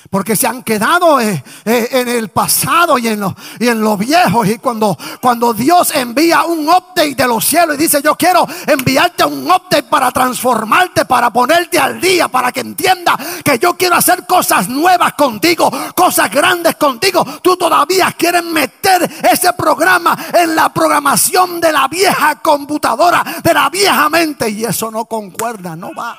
Porque 0.09 0.35
se 0.35 0.47
han 0.47 0.63
quedado 0.63 1.19
eh, 1.19 1.43
eh, 1.65 1.89
en 1.91 2.07
el 2.07 2.29
pasado 2.29 2.97
y 2.97 3.07
en 3.07 3.19
lo, 3.19 3.35
y 3.59 3.67
en 3.67 3.81
lo 3.81 3.97
viejo. 3.97 4.45
Y 4.45 4.57
cuando, 4.57 4.97
cuando 5.21 5.53
Dios 5.53 5.93
envía 5.93 6.43
un 6.43 6.67
update 6.67 7.15
de 7.15 7.27
los 7.27 7.43
cielos 7.45 7.75
y 7.75 7.79
dice, 7.79 8.01
yo 8.01 8.15
quiero 8.15 8.47
enviarte 8.65 9.25
un 9.25 9.45
update 9.45 9.83
para 9.83 10.11
transformarte, 10.11 11.05
para 11.05 11.31
ponerte 11.31 11.77
al 11.77 11.99
día, 11.99 12.27
para 12.27 12.51
que 12.51 12.61
entienda 12.61 13.17
que 13.43 13.59
yo 13.59 13.75
quiero 13.75 13.95
hacer 13.95 14.25
cosas 14.25 14.69
nuevas 14.69 15.13
contigo, 15.13 15.71
cosas 15.95 16.31
grandes 16.31 16.75
contigo. 16.75 17.25
Tú 17.41 17.57
todavía 17.57 18.13
quieres 18.17 18.43
meter 18.43 19.09
ese 19.29 19.51
programa 19.53 20.17
en 20.33 20.55
la 20.55 20.69
programación 20.69 21.59
de 21.59 21.71
la 21.71 21.87
vieja 21.87 22.35
computadora, 22.41 23.23
de 23.43 23.53
la 23.53 23.69
vieja 23.69 24.09
mente. 24.09 24.49
Y 24.49 24.63
eso 24.63 24.89
no 24.91 25.05
concuerda, 25.05 25.75
no 25.75 25.93
va, 25.93 26.17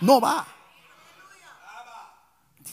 no 0.00 0.20
va. 0.20 0.53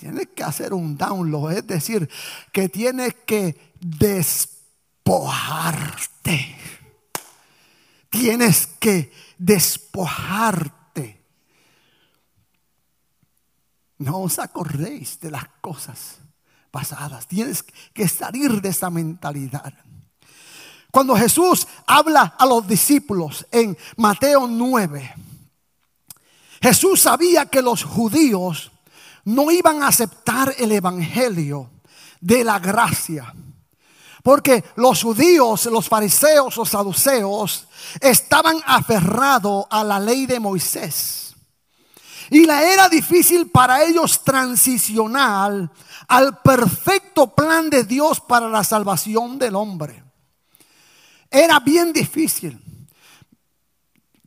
Tienes 0.01 0.29
que 0.35 0.43
hacer 0.43 0.73
un 0.73 0.97
download, 0.97 1.51
es 1.51 1.67
decir, 1.67 2.09
que 2.51 2.67
tienes 2.69 3.13
que 3.23 3.75
despojarte. 3.79 4.97
Tienes 8.09 8.65
que 8.79 9.13
despojarte. 9.37 11.23
No 13.99 14.21
os 14.21 14.39
acordéis 14.39 15.19
de 15.19 15.29
las 15.29 15.47
cosas 15.61 16.17
pasadas. 16.71 17.27
Tienes 17.27 17.63
que 17.93 18.07
salir 18.07 18.59
de 18.59 18.69
esa 18.69 18.89
mentalidad. 18.89 19.71
Cuando 20.89 21.15
Jesús 21.15 21.67
habla 21.85 22.33
a 22.39 22.47
los 22.47 22.67
discípulos 22.67 23.45
en 23.51 23.77
Mateo 23.97 24.47
9, 24.47 25.13
Jesús 26.59 27.01
sabía 27.01 27.45
que 27.45 27.61
los 27.61 27.83
judíos 27.83 28.71
no 29.25 29.51
iban 29.51 29.83
a 29.83 29.87
aceptar 29.87 30.55
el 30.57 30.71
Evangelio 30.71 31.69
de 32.19 32.43
la 32.43 32.59
gracia. 32.59 33.33
Porque 34.23 34.63
los 34.75 35.01
judíos, 35.01 35.65
los 35.65 35.87
fariseos, 35.87 36.55
los 36.55 36.69
saduceos 36.69 37.67
estaban 37.99 38.57
aferrados 38.65 39.65
a 39.69 39.83
la 39.83 39.99
ley 39.99 40.25
de 40.25 40.39
Moisés. 40.39 41.35
Y 42.29 42.45
la 42.45 42.63
era 42.63 42.87
difícil 42.87 43.49
para 43.49 43.83
ellos 43.83 44.23
transicionar 44.23 45.69
al 46.07 46.37
perfecto 46.41 47.33
plan 47.33 47.69
de 47.69 47.83
Dios 47.83 48.21
para 48.21 48.47
la 48.47 48.63
salvación 48.63 49.37
del 49.37 49.55
hombre. 49.55 50.03
Era 51.29 51.59
bien 51.59 51.91
difícil. 51.91 52.59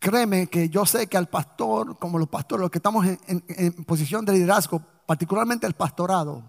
Créeme 0.05 0.49
que 0.49 0.69
yo 0.69 0.85
sé 0.85 1.07
que 1.07 1.17
al 1.17 1.31
pastor, 1.31 1.99
como 1.99 2.19
los 2.19 2.29
pastores, 2.29 2.61
los 2.61 2.71
que 2.71 2.77
estamos 2.77 3.07
en, 3.07 3.85
posición 3.85 4.23
de 4.27 4.35
liderazgo, 4.35 4.79
particularmente 5.07 5.67
el 5.67 5.73
pastorado, 5.73 6.43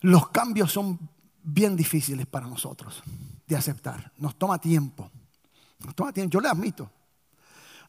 los 0.00 0.28
cambios 0.30 0.72
son 0.72 0.98
bien 1.40 1.76
difíciles 1.76 2.26
para 2.26 2.48
nosotros 2.48 3.00
de 3.46 3.54
aceptar. 3.54 4.10
Nos 4.16 4.34
toma 4.34 4.58
tiempo. 4.58 5.08
Nos 5.78 5.94
toma 5.94 6.12
tiempo. 6.12 6.32
Yo 6.32 6.40
le 6.40 6.48
admito. 6.48 6.90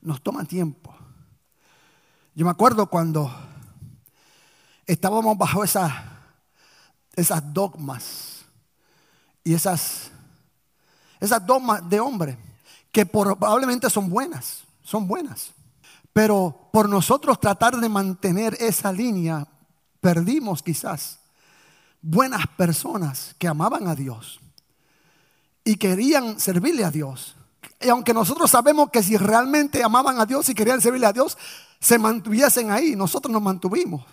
Nos 0.02 0.22
toma 0.22 0.46
tiempo. 0.46 0.96
Yo 2.36 2.46
me 2.46 2.52
acuerdo 2.52 2.86
cuando 2.92 3.34
estábamos 4.86 5.36
bajo 5.36 5.64
esas, 5.64 5.92
esas 7.16 7.52
dogmas 7.52 8.46
y 9.44 9.56
esas, 9.56 10.12
esas 11.20 11.44
dogmas 11.44 11.90
de 11.90 12.00
hombre 12.00 12.49
que 12.92 13.06
probablemente 13.06 13.90
son 13.90 14.10
buenas, 14.10 14.64
son 14.84 15.08
buenas. 15.08 15.52
Pero 16.14 16.70
por 16.74 16.90
nosotros 16.90 17.40
tratar 17.40 17.78
de 17.78 17.90
mantener 17.90 18.58
esa 18.60 18.92
línea, 18.92 19.48
perdimos 20.02 20.64
quizás 20.64 21.20
buenas 22.02 22.48
personas 22.58 23.36
que 23.38 23.48
amaban 23.48 23.88
a 23.88 23.96
Dios 23.96 24.40
y 25.64 25.76
querían 25.76 26.40
servirle 26.40 26.84
a 26.84 26.92
Dios. 26.92 27.36
Y 27.82 27.90
aunque 27.90 28.14
nosotros 28.14 28.50
sabemos 28.50 28.90
que 28.90 29.04
si 29.04 29.18
realmente 29.18 29.84
amaban 29.84 30.20
a 30.20 30.26
Dios 30.26 30.50
y 30.50 30.56
querían 30.56 30.82
servirle 30.82 31.08
a 31.08 31.14
Dios, 31.14 31.38
se 31.80 31.98
mantuviesen 31.98 32.72
ahí, 32.72 32.96
nosotros 32.96 33.32
nos 33.32 33.42
mantuvimos. 33.42 34.06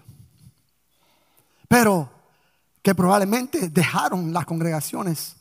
Pero 1.69 2.11
que 2.83 2.95
probablemente 2.95 3.69
dejaron 3.69 4.33
las 4.33 4.47
congregaciones 4.47 5.37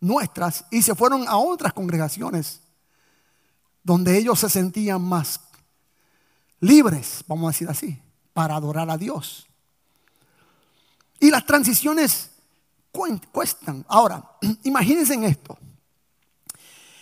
nuestras 0.00 0.64
y 0.70 0.82
se 0.82 0.94
fueron 0.94 1.28
a 1.28 1.36
otras 1.36 1.72
congregaciones 1.72 2.60
donde 3.82 4.18
ellos 4.18 4.40
se 4.40 4.50
sentían 4.50 5.02
más 5.02 5.40
libres, 6.60 7.24
vamos 7.26 7.48
a 7.48 7.52
decir 7.52 7.68
así, 7.68 7.98
para 8.32 8.56
adorar 8.56 8.90
a 8.90 8.96
Dios. 8.96 9.46
Y 11.20 11.30
las 11.30 11.44
transiciones 11.46 12.30
cuestan. 13.32 13.84
Ahora, 13.88 14.22
imagínense 14.64 15.14
en 15.14 15.24
esto. 15.24 15.58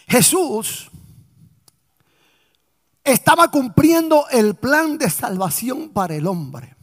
Jesús 0.07 0.89
estaba 3.03 3.51
cumpliendo 3.51 4.27
el 4.31 4.55
plan 4.55 4.99
de 4.99 5.11
salvación 5.11 5.91
para 5.91 6.15
el 6.15 6.27
hombre. 6.27 6.75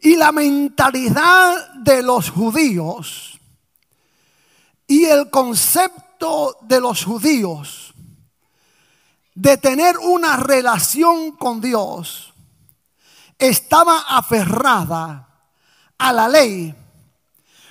Y 0.00 0.16
la 0.16 0.32
mentalidad 0.32 1.74
de 1.74 2.02
los 2.02 2.30
judíos 2.30 3.40
y 4.86 5.04
el 5.04 5.30
concepto 5.30 6.58
de 6.62 6.80
los 6.80 7.04
judíos 7.04 7.83
de 9.34 9.56
tener 9.56 9.98
una 9.98 10.36
relación 10.36 11.32
con 11.32 11.60
Dios 11.60 12.32
estaba 13.38 14.04
aferrada 14.08 15.28
a 15.98 16.12
la 16.12 16.28
ley, 16.28 16.74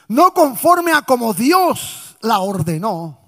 no 0.10 0.34
conforme 0.34 0.92
a 0.92 1.04
como 1.04 1.34
Dios 1.34 2.18
la 2.22 2.40
ordenó, 2.40 3.20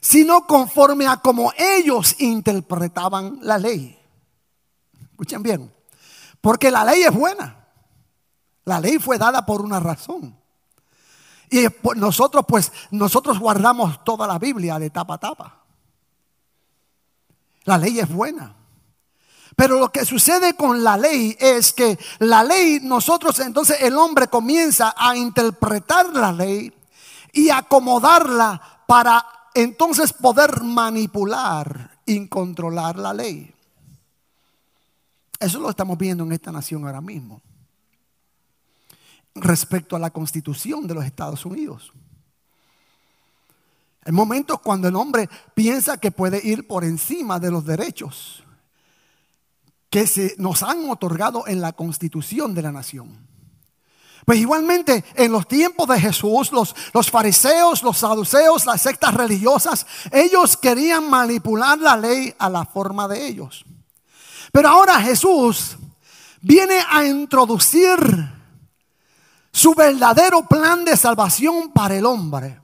sino 0.00 0.46
conforme 0.46 1.06
a 1.06 1.18
como 1.18 1.52
ellos 1.56 2.20
interpretaban 2.20 3.38
la 3.42 3.58
ley. 3.58 3.98
Escuchen 5.10 5.42
bien, 5.42 5.74
porque 6.40 6.70
la 6.70 6.84
ley 6.84 7.02
es 7.02 7.12
buena. 7.12 7.56
La 8.64 8.80
ley 8.80 8.98
fue 8.98 9.18
dada 9.18 9.44
por 9.44 9.62
una 9.62 9.80
razón. 9.80 10.38
Y 11.50 11.66
nosotros 11.96 12.44
pues 12.46 12.72
nosotros 12.92 13.38
guardamos 13.40 14.04
toda 14.04 14.26
la 14.26 14.38
Biblia 14.38 14.78
de 14.78 14.90
tapa 14.90 15.14
a 15.14 15.18
tapa. 15.18 15.59
La 17.64 17.78
ley 17.78 17.98
es 17.98 18.08
buena. 18.08 18.54
Pero 19.56 19.78
lo 19.78 19.90
que 19.90 20.06
sucede 20.06 20.54
con 20.54 20.82
la 20.82 20.96
ley 20.96 21.36
es 21.38 21.72
que 21.72 21.98
la 22.20 22.42
ley, 22.42 22.80
nosotros 22.82 23.38
entonces 23.40 23.78
el 23.82 23.96
hombre 23.96 24.28
comienza 24.28 24.94
a 24.96 25.16
interpretar 25.16 26.14
la 26.14 26.32
ley 26.32 26.72
y 27.32 27.50
acomodarla 27.50 28.82
para 28.86 29.24
entonces 29.54 30.12
poder 30.12 30.62
manipular 30.62 31.98
y 32.06 32.26
controlar 32.28 32.96
la 32.98 33.12
ley. 33.12 33.52
Eso 35.38 35.58
lo 35.58 35.70
estamos 35.70 35.96
viendo 35.98 36.24
en 36.24 36.32
esta 36.32 36.52
nación 36.52 36.86
ahora 36.86 37.00
mismo. 37.00 37.40
Respecto 39.34 39.96
a 39.96 39.98
la 39.98 40.10
constitución 40.10 40.86
de 40.86 40.94
los 40.94 41.04
Estados 41.04 41.44
Unidos. 41.46 41.92
Hay 44.04 44.12
momentos 44.12 44.60
cuando 44.60 44.88
el 44.88 44.96
hombre 44.96 45.28
piensa 45.54 45.98
que 45.98 46.10
puede 46.10 46.40
ir 46.42 46.66
por 46.66 46.84
encima 46.84 47.38
de 47.38 47.50
los 47.50 47.64
derechos 47.64 48.42
que 49.90 50.06
se 50.06 50.36
nos 50.38 50.62
han 50.62 50.88
otorgado 50.88 51.46
en 51.46 51.60
la 51.60 51.72
constitución 51.72 52.54
de 52.54 52.62
la 52.62 52.72
nación. 52.72 53.28
Pues 54.24 54.38
igualmente 54.38 55.04
en 55.16 55.32
los 55.32 55.48
tiempos 55.48 55.88
de 55.88 56.00
Jesús, 56.00 56.52
los, 56.52 56.74
los 56.94 57.10
fariseos, 57.10 57.82
los 57.82 57.98
saduceos, 57.98 58.64
las 58.66 58.80
sectas 58.80 59.12
religiosas, 59.14 59.86
ellos 60.12 60.56
querían 60.56 61.10
manipular 61.10 61.78
la 61.78 61.96
ley 61.96 62.32
a 62.38 62.48
la 62.48 62.64
forma 62.64 63.08
de 63.08 63.26
ellos. 63.26 63.64
Pero 64.52 64.68
ahora 64.68 65.00
Jesús 65.00 65.76
viene 66.40 66.78
a 66.88 67.04
introducir 67.04 67.98
su 69.52 69.74
verdadero 69.74 70.46
plan 70.46 70.84
de 70.84 70.96
salvación 70.96 71.72
para 71.72 71.96
el 71.96 72.06
hombre 72.06 72.60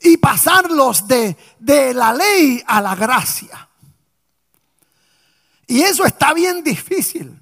y 0.00 0.16
pasarlos 0.16 1.06
de, 1.06 1.36
de 1.58 1.94
la 1.94 2.12
ley 2.12 2.62
a 2.66 2.80
la 2.80 2.94
gracia. 2.94 3.68
Y 5.66 5.82
eso 5.82 6.04
está 6.04 6.32
bien 6.32 6.62
difícil. 6.62 7.38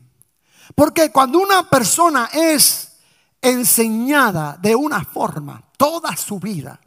Porque 0.74 1.10
cuando 1.10 1.38
una 1.38 1.68
persona 1.68 2.28
es 2.32 2.92
enseñada 3.40 4.58
de 4.60 4.74
una 4.74 5.04
forma 5.04 5.62
toda 5.76 6.16
su 6.16 6.38
vida, 6.38 6.78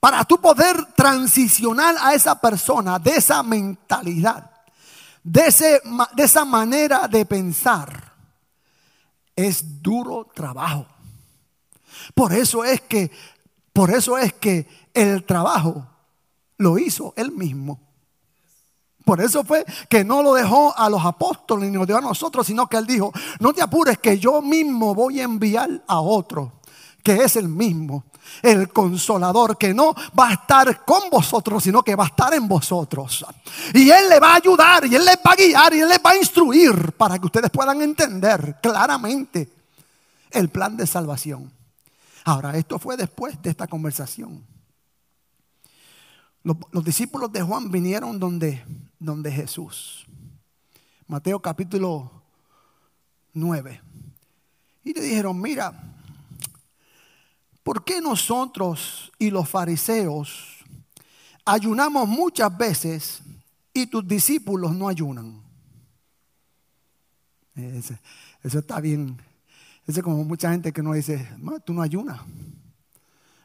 para 0.00 0.24
tú 0.24 0.40
poder 0.40 0.92
transicionar 0.94 1.96
a 2.00 2.14
esa 2.14 2.40
persona 2.40 2.98
de 2.98 3.16
esa 3.16 3.42
mentalidad, 3.42 4.50
de, 5.22 5.46
ese, 5.46 5.80
de 6.14 6.22
esa 6.22 6.44
manera 6.44 7.08
de 7.08 7.24
pensar, 7.24 8.12
es 9.34 9.82
duro 9.82 10.28
trabajo. 10.34 10.86
Por 12.14 12.32
eso 12.32 12.64
es 12.64 12.80
que, 12.82 13.10
por 13.78 13.92
eso 13.92 14.18
es 14.18 14.32
que 14.32 14.66
el 14.92 15.22
trabajo 15.22 15.86
lo 16.56 16.80
hizo 16.80 17.14
él 17.16 17.30
mismo. 17.30 17.78
Por 19.04 19.20
eso 19.20 19.44
fue 19.44 19.64
que 19.88 20.02
no 20.02 20.20
lo 20.20 20.34
dejó 20.34 20.76
a 20.76 20.90
los 20.90 21.04
apóstoles 21.04 21.70
ni 21.70 21.76
lo 21.76 21.86
dio 21.86 21.96
a 21.96 22.00
nosotros, 22.00 22.44
sino 22.44 22.66
que 22.66 22.76
él 22.76 22.88
dijo, 22.88 23.12
no 23.38 23.52
te 23.52 23.62
apures 23.62 23.98
que 23.98 24.18
yo 24.18 24.42
mismo 24.42 24.96
voy 24.96 25.20
a 25.20 25.22
enviar 25.22 25.84
a 25.86 26.00
otro, 26.00 26.54
que 27.04 27.22
es 27.22 27.36
el 27.36 27.46
mismo, 27.46 28.06
el 28.42 28.68
consolador, 28.72 29.56
que 29.56 29.72
no 29.72 29.94
va 30.18 30.30
a 30.30 30.32
estar 30.32 30.84
con 30.84 31.08
vosotros, 31.08 31.62
sino 31.62 31.84
que 31.84 31.94
va 31.94 32.02
a 32.02 32.08
estar 32.08 32.34
en 32.34 32.48
vosotros. 32.48 33.24
Y 33.74 33.90
él 33.90 34.08
le 34.08 34.18
va 34.18 34.32
a 34.32 34.36
ayudar, 34.38 34.86
y 34.86 34.96
él 34.96 35.04
les 35.04 35.18
va 35.18 35.30
a 35.30 35.36
guiar, 35.36 35.72
y 35.74 35.78
él 35.78 35.88
les 35.88 36.00
va 36.04 36.10
a 36.10 36.16
instruir 36.16 36.94
para 36.94 37.16
que 37.16 37.26
ustedes 37.26 37.50
puedan 37.52 37.80
entender 37.80 38.56
claramente 38.60 39.48
el 40.32 40.48
plan 40.48 40.76
de 40.76 40.84
salvación. 40.84 41.57
Ahora, 42.28 42.54
esto 42.58 42.78
fue 42.78 42.94
después 42.98 43.40
de 43.40 43.48
esta 43.48 43.66
conversación. 43.66 44.44
Los, 46.42 46.84
discípulos 46.84 47.32
de 47.32 47.40
Juan 47.40 47.70
vinieron 47.70 48.18
donde, 48.20 48.62
donde 48.98 49.32
Jesús. 49.32 50.04
Mateo 51.06 51.40
capítulo 51.40 52.10
9. 53.32 53.80
Y 54.84 54.92
le 54.92 55.00
dijeron, 55.00 55.40
mira, 55.40 55.72
¿por 57.62 57.82
qué 57.82 57.98
nosotros 58.02 59.10
y 59.18 59.30
los 59.30 59.48
fariseos 59.48 60.58
ayunamos 61.46 62.06
muchas 62.06 62.54
veces 62.58 63.22
y 63.72 63.86
tus 63.86 64.06
discípulos 64.06 64.74
no 64.74 64.86
ayunan? 64.86 65.40
Eso, 67.56 67.94
está 68.58 68.82
bien. 68.82 69.18
Es 69.88 70.02
como 70.02 70.22
mucha 70.22 70.50
gente 70.50 70.70
que 70.70 70.82
no 70.82 70.92
dice, 70.92 71.26
tú 71.64 71.72
no 71.72 71.80
ayunas. 71.80 72.20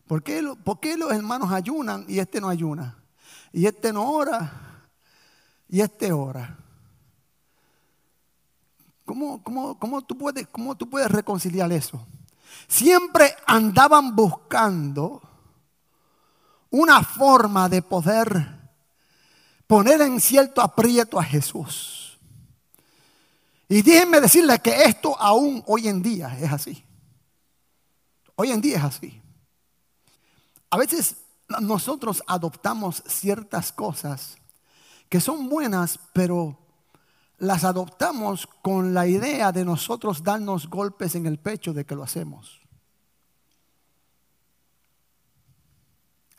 ¿Por 0.06 0.22
qué, 0.22 0.42
los 0.42 1.12
hermanos 1.14 1.54
ayunan 1.54 2.04
y 2.06 2.20
este 2.20 2.42
no 2.42 2.50
ayuna? 2.50 2.98
Y 3.54 3.66
este 3.66 3.94
no 3.94 4.12
ora 4.12 4.90
y 5.70 5.80
este 5.80 6.12
ora. 6.12 6.58
¿Cómo, 9.06 9.42
cómo, 9.42 10.02
tú 10.02 10.18
puedes, 10.18 10.46
¿Cómo 10.50 10.76
tú 10.76 10.90
puedes 10.90 11.10
reconciliar 11.10 11.72
eso? 11.72 12.06
Siempre 12.68 13.34
andaban 13.48 14.14
buscando 14.14 15.22
una 16.72 17.02
forma 17.04 17.70
de 17.70 17.82
poder 17.82 18.70
poner 19.66 20.02
en 20.02 20.20
cierto 20.20 20.60
aprieto 20.60 21.18
a 21.18 21.24
Jesús. 21.24 22.03
Y 23.70 23.82
déjenme 23.82 24.20
decirle 24.22 24.60
que 24.60 24.84
esto 24.84 25.20
aún 25.20 25.64
hoy 25.68 25.88
en 25.88 26.02
día 26.02 26.38
es 26.40 26.52
así. 26.52 26.84
Hoy 28.36 28.52
en 28.52 28.62
día 28.62 28.78
es 28.78 28.84
así. 28.84 29.22
A 30.70 30.78
veces 30.78 31.18
nosotros 31.62 32.24
adoptamos 32.28 33.04
ciertas 33.08 33.72
cosas 33.72 34.38
que 35.10 35.22
son 35.22 35.48
buenas, 35.48 36.00
pero 36.14 36.58
las 37.38 37.64
adoptamos 37.64 38.48
con 38.62 38.94
la 38.94 39.08
idea 39.08 39.52
de 39.52 39.66
nosotros 39.66 40.24
darnos 40.24 40.68
golpes 40.68 41.16
en 41.16 41.26
el 41.26 41.38
pecho 41.38 41.74
de 41.74 41.86
que 41.86 41.96
lo 41.96 42.04
hacemos. 42.04 42.62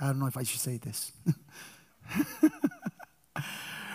I 0.01 0.07
don't 0.07 0.19
know 0.19 0.29
if 0.29 0.37
I 0.37 0.45
should 0.45 0.61
say 0.61 0.79
this. 0.79 1.13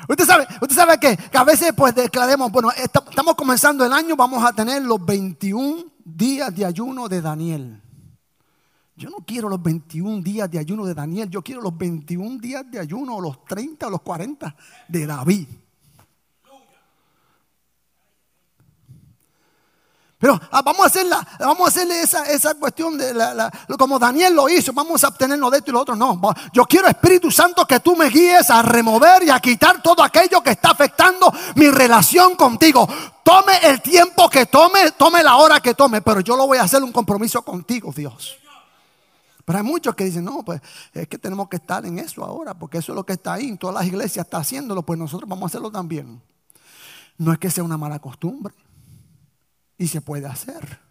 Usted 0.09 0.25
sabe, 0.25 0.47
usted 0.59 0.75
sabe 0.75 0.99
que, 0.99 1.15
que, 1.15 1.37
a 1.37 1.43
veces 1.43 1.71
pues 1.77 1.93
declaremos, 1.93 2.51
bueno, 2.51 2.71
estamos 2.71 3.35
comenzando 3.35 3.85
el 3.85 3.93
año, 3.93 4.15
vamos 4.15 4.43
a 4.43 4.51
tener 4.51 4.81
los 4.81 5.05
21 5.05 5.85
días 6.03 6.53
de 6.55 6.65
ayuno 6.65 7.07
de 7.07 7.21
Daniel. 7.21 7.79
Yo 8.95 9.11
no 9.11 9.17
quiero 9.17 9.49
los 9.49 9.61
21 9.61 10.23
días 10.23 10.49
de 10.49 10.57
ayuno 10.57 10.83
de 10.83 10.95
Daniel, 10.95 11.29
yo 11.29 11.43
quiero 11.43 11.61
los 11.61 11.77
21 11.77 12.39
días 12.39 12.69
de 12.71 12.79
ayuno, 12.79 13.21
los 13.21 13.45
30 13.45 13.85
o 13.85 13.89
los 13.91 14.01
40 14.01 14.55
de 14.87 15.05
David. 15.05 15.47
Pero 20.19 20.37
ah, 20.51 20.61
vamos 20.61 20.83
a 20.83 20.87
hacerla, 20.87 21.25
vamos 21.39 21.61
a 21.61 21.67
hacerle 21.69 22.01
esa, 22.01 22.25
esa 22.25 22.53
cuestión 22.55 22.97
de 22.97 23.13
la, 23.13 23.49
como 23.77 23.97
Daniel 23.97 24.35
lo 24.35 24.49
hizo, 24.49 24.73
vamos 24.73 25.01
a 25.05 25.07
obtenernos 25.07 25.49
de 25.49 25.59
esto 25.59 25.71
y 25.71 25.73
lo 25.73 25.79
otro. 25.79 25.95
No, 25.95 26.19
yo 26.51 26.65
quiero 26.65 26.89
Espíritu 26.89 27.31
Santo 27.31 27.65
que 27.65 27.79
tú 27.79 27.95
me 27.95 28.09
guíes 28.09 28.49
a 28.49 28.61
remover 28.61 29.23
y 29.23 29.29
a 29.29 29.39
quitar 29.39 29.81
todo 29.81 30.03
aquello 30.03 30.43
que 30.43 30.51
está 30.51 30.71
afectando 30.71 31.33
mi 31.55 31.69
relación 31.69 32.35
contigo. 32.35 32.85
Tome 33.23 33.59
el 33.63 33.81
tiempo 33.81 34.29
que 34.29 34.45
tome, 34.47 34.91
tome 34.91 35.23
la 35.23 35.37
hora 35.37 35.61
que 35.61 35.73
tome, 35.73 36.01
pero 36.01 36.19
yo 36.19 36.35
lo 36.35 36.47
voy 36.47 36.57
a 36.57 36.63
hacer 36.63 36.83
un 36.83 36.91
compromiso 36.91 37.41
contigo, 37.41 37.93
Dios. 37.95 38.37
Pero 39.45 39.59
hay 39.59 39.63
muchos 39.63 39.95
que 39.95 40.03
dicen, 40.03 40.25
no, 40.25 40.43
pues 40.43 40.59
es 40.93 41.07
que 41.07 41.17
tenemos 41.17 41.47
que 41.47 41.55
estar 41.55 41.85
en 41.85 41.97
eso 41.97 42.25
ahora, 42.25 42.53
porque 42.53 42.79
eso 42.79 42.91
es 42.91 42.95
lo 42.97 43.05
que 43.05 43.13
está 43.13 43.35
ahí, 43.35 43.55
todas 43.55 43.73
las 43.73 43.85
iglesias 43.85 44.25
están 44.25 44.41
haciéndolo, 44.41 44.81
pues 44.83 44.99
nosotros 44.99 45.29
vamos 45.29 45.43
a 45.43 45.47
hacerlo 45.47 45.71
también. 45.71 46.21
No 47.17 47.31
es 47.31 47.39
que 47.39 47.49
sea 47.49 47.63
una 47.63 47.77
mala 47.77 47.99
costumbre, 47.99 48.53
y 49.79 49.87
se 49.87 50.01
puede 50.01 50.27
hacer. 50.27 50.89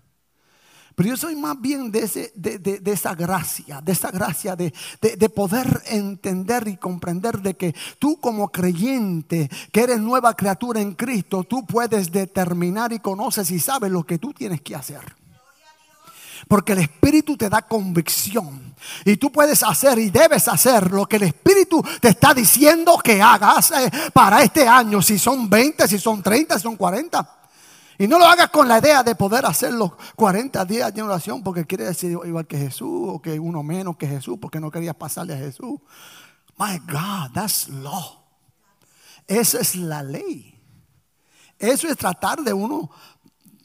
Pero 0.99 1.11
yo 1.11 1.17
soy 1.17 1.37
más 1.37 1.61
bien 1.61 1.93
de, 1.93 2.01
ese, 2.01 2.33
de, 2.35 2.83
esa 2.87 3.15
gracia, 3.15 3.81
de 3.81 3.93
esa 3.93 4.11
gracia 4.11 4.57
de, 4.57 4.75
de, 5.01 5.29
poder 5.29 5.81
entender 5.87 6.67
y 6.67 6.77
comprender 6.77 7.41
de 7.41 7.55
que 7.55 7.73
tú 8.01 8.19
como 8.19 8.49
creyente, 8.49 9.49
que 9.71 9.83
eres 9.83 10.01
nueva 10.01 10.35
criatura 10.35 10.81
en 10.81 10.95
Cristo, 10.95 11.45
tú 11.45 11.65
puedes 11.65 12.11
determinar 12.11 12.93
y 12.93 12.99
conoces 12.99 13.49
y 13.53 13.61
sabes 13.61 13.93
lo 13.93 14.03
que 14.03 14.19
tú 14.19 14.33
tienes 14.33 14.61
que 14.61 14.75
hacer. 14.75 15.03
Porque 16.49 16.73
el 16.73 16.81
Espíritu 16.81 17.37
te 17.37 17.49
da 17.49 17.63
convicción. 17.63 18.75
Y 19.05 19.19
tú 19.19 19.31
puedes 19.31 19.63
hacer 19.63 20.01
y 20.01 20.11
debes 20.11 20.49
hacer 20.49 20.91
lo 20.91 21.07
que 21.07 21.15
el 21.15 21.25
Espíritu 21.25 21.81
te 22.01 22.09
está 22.09 22.35
diciendo 22.35 22.99
que 22.99 23.23
hagas 23.23 23.71
eh, 23.71 23.89
para 24.13 24.43
este 24.43 24.67
año. 24.67 25.01
Si 25.01 25.17
son 25.17 25.49
20, 25.49 25.87
si 25.87 26.01
son 26.01 26.25
30, 26.25 26.57
si 26.57 26.63
son 26.63 26.75
40. 26.75 27.38
Y 28.01 28.07
no 28.07 28.17
lo 28.17 28.27
hagas 28.27 28.51
con 28.51 28.69
la 28.69 28.79
idea 28.79 29.03
de 29.03 29.17
poder 29.17 29.45
hacer 29.45 29.73
los 29.73 29.91
40 30.15 30.65
días 30.65 30.95
de 30.95 31.03
oración 31.03 31.43
porque 31.43 31.67
quiere 31.67 31.85
decir 31.85 32.17
igual 32.25 32.47
que 32.47 32.57
Jesús 32.57 33.09
o 33.09 33.21
que 33.21 33.41
uno 33.41 33.65
menos 33.65 33.97
que 33.97 34.07
Jesús 34.07 34.39
porque 34.41 34.61
no 34.61 34.71
querías 34.71 34.95
pasarle 34.95 35.35
a 35.35 35.39
Jesús. 35.39 35.81
My 36.57 36.79
God, 36.79 37.33
that's 37.35 37.69
law. 37.69 38.25
Eso 39.27 39.59
es 39.59 39.75
la 39.75 40.05
ley. 40.05 40.55
Eso 41.59 41.89
es 41.89 41.97
tratar 41.97 42.41
de 42.43 42.53
uno 42.53 42.89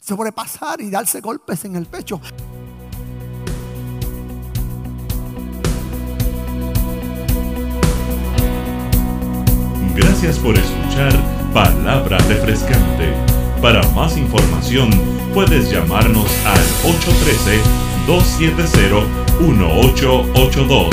sobrepasar 0.00 0.80
y 0.80 0.90
darse 0.90 1.20
golpes 1.20 1.64
en 1.64 1.76
el 1.76 1.86
pecho. 1.86 2.20
Gracias 9.94 10.40
por 10.40 10.56
escuchar 10.56 11.12
Palabra 11.52 12.18
Refrescante. 12.18 13.33
Para 13.64 13.80
más 13.92 14.16
información 14.18 14.90
puedes 15.32 15.70
llamarnos 15.70 16.28
al 16.44 16.60
813-270-1882 18.06 20.90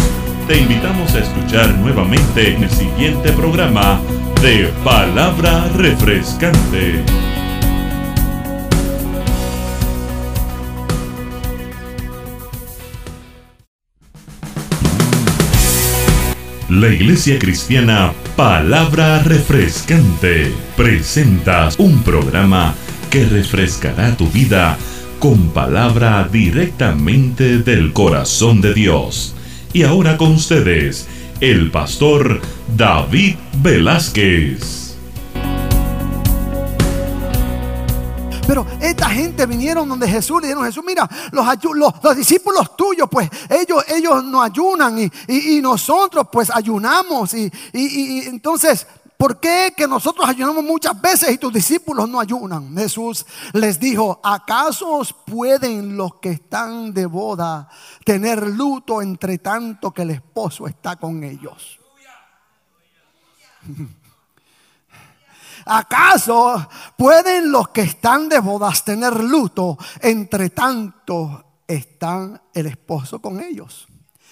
Te 0.47 0.57
invitamos 0.57 1.13
a 1.13 1.19
escuchar 1.19 1.67
nuevamente 1.79 2.55
el 2.55 2.69
siguiente 2.69 3.33
programa 3.33 3.99
de 4.41 4.71
Palabra 4.85 5.67
Refrescante. 5.75 7.03
La 16.81 16.89
Iglesia 16.89 17.37
Cristiana 17.37 18.11
Palabra 18.35 19.21
Refrescante 19.21 20.51
presenta 20.75 21.69
un 21.77 22.01
programa 22.01 22.73
que 23.11 23.23
refrescará 23.23 24.17
tu 24.17 24.25
vida 24.25 24.79
con 25.19 25.51
palabra 25.51 26.27
directamente 26.31 27.59
del 27.59 27.93
corazón 27.93 28.61
de 28.61 28.73
Dios. 28.73 29.35
Y 29.73 29.83
ahora 29.83 30.17
con 30.17 30.31
ustedes, 30.31 31.07
el 31.39 31.69
pastor 31.69 32.41
David 32.75 33.35
Velázquez. 33.61 34.80
Pero 38.51 38.67
esta 38.81 39.09
gente 39.09 39.45
vinieron 39.45 39.87
donde 39.87 40.05
Jesús 40.09 40.41
le 40.41 40.47
dijeron, 40.47 40.65
Jesús, 40.65 40.83
mira, 40.85 41.09
los, 41.31 41.45
los, 42.03 42.17
discípulos 42.17 42.75
tuyos, 42.75 43.07
pues 43.09 43.29
ellos, 43.49 43.81
ellos 43.87 44.25
no 44.25 44.43
ayunan 44.43 44.99
y, 44.99 45.61
nosotros 45.61 46.27
pues 46.29 46.51
ayunamos. 46.53 47.33
Y, 47.33 47.49
y, 47.71 48.23
entonces, 48.25 48.85
¿por 49.15 49.39
qué 49.39 49.73
que 49.77 49.87
nosotros 49.87 50.27
ayunamos 50.27 50.65
muchas 50.65 50.99
veces 50.99 51.31
y 51.31 51.37
tus 51.37 51.53
discípulos 51.53 52.09
no 52.09 52.19
ayunan? 52.19 52.75
Jesús 52.75 53.25
les 53.53 53.79
dijo, 53.79 54.19
¿acaso 54.21 55.01
pueden 55.25 55.95
los 55.95 56.15
que 56.15 56.31
están 56.31 56.93
de 56.93 57.05
boda 57.05 57.69
tener 58.03 58.45
luto 58.45 59.01
entre 59.01 59.37
tanto 59.37 59.91
que 59.91 60.01
el 60.01 60.09
esposo 60.09 60.67
está 60.67 60.97
con 60.97 61.23
ellos? 61.23 61.79
¿Acaso 65.73 66.67
pueden 66.97 67.49
los 67.49 67.69
que 67.69 67.83
están 67.83 68.27
de 68.27 68.39
bodas 68.39 68.83
tener 68.83 69.23
luto 69.23 69.77
entre 70.01 70.49
tanto 70.49 71.61
están 71.65 72.41
el 72.53 72.65
esposo 72.65 73.21
con 73.21 73.39
ellos? 73.39 73.87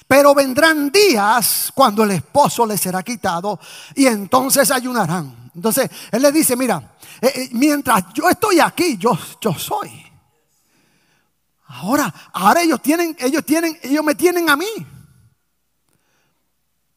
Pero 0.05 0.35
vendrán 0.35 0.91
días 0.91 1.71
cuando 1.73 2.03
el 2.03 2.11
esposo 2.11 2.65
les 2.65 2.81
será 2.81 3.03
quitado 3.03 3.57
y 3.95 4.05
entonces 4.05 4.69
ayunarán. 4.69 5.49
Entonces 5.55 5.89
él 6.11 6.21
le 6.21 6.33
dice, 6.33 6.57
mira, 6.57 6.95
eh, 7.21 7.31
eh, 7.33 7.49
mientras 7.53 8.11
yo 8.13 8.27
estoy 8.27 8.59
aquí, 8.59 8.97
yo, 8.97 9.17
yo 9.39 9.53
soy. 9.53 9.89
Ahora, 11.67 12.13
ahora 12.33 12.63
ellos 12.63 12.81
tienen, 12.81 13.15
ellos 13.17 13.45
tienen, 13.45 13.79
ellos 13.81 14.03
me 14.03 14.15
tienen 14.15 14.49
a 14.49 14.57
mí. 14.57 14.65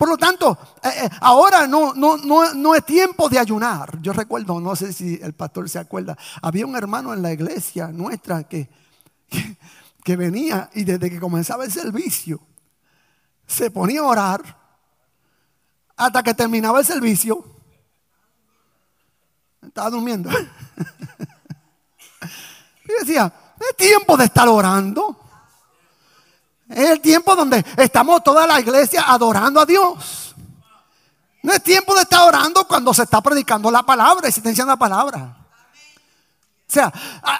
Por 0.03 0.09
lo 0.09 0.19
tanto, 0.19 0.59
eh, 0.83 0.89
eh, 1.05 1.11
ahora 1.21 1.69
no, 1.69 1.95
no, 1.95 2.17
no, 2.17 2.75
es 2.75 2.85
tiempo 2.85 3.29
de 3.29 3.39
ayunar. 3.39 4.03
Yo 4.03 4.13
recuerdo, 4.13 4.59
no 4.59 4.75
sé 4.75 4.93
si 4.93 5.15
el 5.23 5.33
pastor 5.33 5.71
se 5.71 5.79
acuerda, 5.79 6.19
había 6.43 6.67
un 6.67 6.75
hermano 6.75 7.15
en 7.15 7.23
la 7.23 7.33
iglesia 7.33 7.87
nuestra 7.87 8.43
que, 8.43 8.69
que, 10.03 10.17
venía 10.17 10.69
y 10.75 10.83
desde 10.83 11.09
que 11.09 11.21
comenzaba 11.21 11.65
el 11.65 11.71
servicio 11.71 12.41
se 13.47 13.71
ponía 13.71 14.01
a 14.01 14.07
orar 14.07 14.43
hasta 15.97 16.21
que 16.25 16.35
terminaba 16.35 16.81
el 16.81 16.85
servicio. 16.85 17.45
Estaba 19.65 19.89
durmiendo. 19.89 20.31
Y 22.85 23.07
decía, 23.07 23.33
es 23.61 23.77
tiempo 23.77 24.17
de 24.17 24.25
estar 24.25 24.49
orando. 24.49 25.22
Es 26.75 26.91
el 26.91 27.01
tiempo 27.01 27.37
donde 27.37 27.65
estamos 27.77 28.23
toda 28.25 28.47
la 28.47 28.61
iglesia 28.61 29.05
adorando 29.07 29.61
a 29.61 29.67
Dios. 29.67 30.35
No 31.43 31.53
es 31.53 31.63
tiempo 31.63 31.95
de 31.95 32.03
estar 32.03 32.27
orando 32.27 32.67
cuando 32.67 32.95
se 32.95 33.03
está 33.03 33.21
predicando 33.21 33.71
la 33.71 33.83
palabra 33.83 34.29
y 34.29 34.33
se 34.33 34.41
está 34.41 34.49
enseñando 34.49 34.73
la 34.73 34.79
palabra. 34.79 35.37
O 36.69 36.73
sea, 36.73 36.93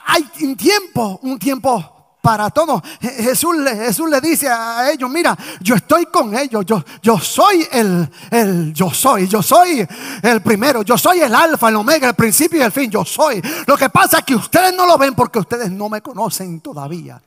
hay 0.07 0.29
un 0.43 0.57
tiempo, 0.57 1.21
un 1.23 1.39
tiempo 1.39 1.93
para 2.21 2.51
todos. 2.51 2.83
Jesús, 3.01 3.57
Jesús 3.65 4.09
le 4.09 4.21
dice 4.21 4.49
a 4.49 4.91
ellos, 4.91 5.11
mira, 5.11 5.37
yo 5.61 5.75
estoy 5.75 6.07
con 6.07 6.37
ellos, 6.37 6.65
yo, 6.67 6.83
yo 7.03 7.19
soy 7.19 7.67
el, 7.71 8.09
el, 8.31 8.73
yo 8.73 8.91
soy, 8.91 9.27
yo 9.27 9.43
soy 9.43 9.87
el 10.23 10.43
primero, 10.43 10.83
yo 10.83 10.99
soy 10.99 11.21
el 11.21 11.35
alfa, 11.35 11.69
el 11.69 11.77
omega, 11.77 12.09
el 12.09 12.15
principio 12.15 12.61
y 12.61 12.63
el 12.63 12.73
fin, 12.73 12.91
yo 12.91 13.05
soy. 13.05 13.43
Lo 13.67 13.77
que 13.77 13.89
pasa 13.89 14.19
es 14.19 14.25
que 14.25 14.37
ustedes 14.37 14.75
no 14.75 14.87
lo 14.87 14.97
ven 14.99 15.15
porque 15.15 15.41
ustedes 15.41 15.71
no 15.71 15.89
me 15.89 16.01
conocen 16.01 16.61
todavía. 16.61 17.21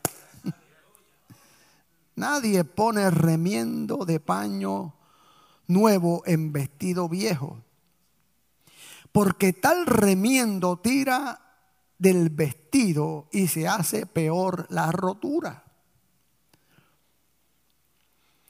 Nadie 2.15 2.63
pone 2.63 3.09
remiendo 3.11 4.05
de 4.05 4.19
paño 4.19 4.95
nuevo 5.67 6.23
en 6.25 6.51
vestido 6.53 7.09
viejo. 7.09 7.61
Porque 9.11 9.53
tal 9.53 9.85
remiendo 9.85 10.77
tira 10.77 11.41
del 11.97 12.29
vestido 12.29 13.27
y 13.31 13.47
se 13.47 13.67
hace 13.67 14.05
peor 14.05 14.67
la 14.69 14.91
rotura. 14.91 15.63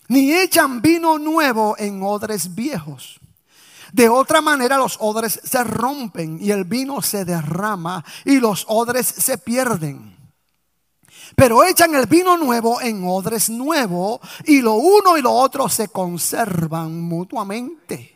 Ni 0.08 0.34
echan 0.34 0.82
vino 0.82 1.17
nuevo 1.17 1.75
en 1.78 2.04
odres 2.04 2.54
viejos. 2.54 3.19
De 3.91 4.10
otra 4.10 4.41
manera 4.41 4.78
los 4.78 4.97
odres 4.99 5.39
se 5.43 5.63
rompen 5.63 6.38
y 6.41 6.51
el 6.51 6.65
vino 6.65 7.01
se 7.01 7.25
derrama 7.25 8.04
y 8.23 8.39
los 8.39 8.65
odres 8.67 9.08
se 9.08 9.38
pierden. 9.38 10.14
Pero 11.36 11.64
echan 11.64 11.96
el 11.96 12.06
vino 12.06 12.38
nuevo 12.38 12.82
en 12.82 13.04
odres 13.06 13.50
nuevos 13.50 14.20
y 14.46 14.62
lo 14.62 14.74
uno 14.74 15.18
y 15.18 15.22
lo 15.22 15.32
otro 15.32 15.68
se 15.70 15.88
conservan 15.88 17.02
mutuamente. 17.02 18.16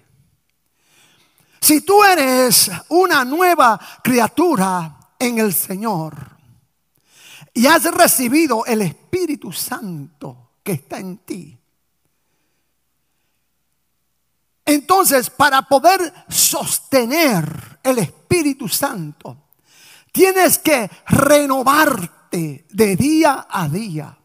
Si 1.62 1.82
tú 1.82 2.04
eres 2.04 2.72
una 2.90 3.26
nueva 3.26 3.80
criatura 4.04 4.98
en 5.18 5.40
el 5.40 5.54
Señor 5.54 6.16
y 7.54 7.66
has 7.66 7.84
recibido 7.94 8.66
el 8.66 8.82
Espíritu 8.82 9.52
Santo 9.52 10.52
que 10.64 10.74
está 10.74 11.00
en 11.00 11.18
ti, 11.20 11.58
entonces 14.66 15.30
para 15.30 15.64
poder 15.64 16.14
sostener 16.30 17.80
el 17.84 18.00
Espíritu 18.00 18.70
Santo, 18.70 19.50
tienes 20.12 20.60
que 20.60 20.90
renovarte 21.08 22.19
de 22.32 22.96
día 22.96 23.48
a 23.50 23.68
día, 23.68 24.20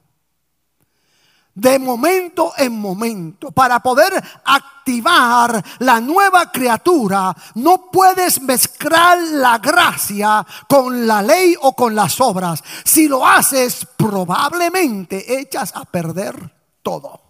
de 1.55 1.79
momento 1.79 2.53
en 2.57 2.73
momento, 2.73 3.53
para 3.53 3.81
poder 3.81 4.13
activar 4.45 5.65
la 5.79 6.01
nueva 6.01 6.51
criatura, 6.51 7.35
no 7.55 7.91
puedes 7.93 8.41
mezclar 8.43 9.19
la 9.19 9.59
gracia 9.59 10.45
con 10.69 11.07
la 11.07 11.23
ley 11.23 11.55
o 11.61 11.75
con 11.75 11.95
las 11.95 12.21
obras. 12.21 12.63
Si 12.85 13.07
lo 13.07 13.25
haces, 13.25 13.87
probablemente 13.97 15.39
echas 15.41 15.73
a 15.77 15.85
perder 15.85 16.53
todo. 16.83 17.21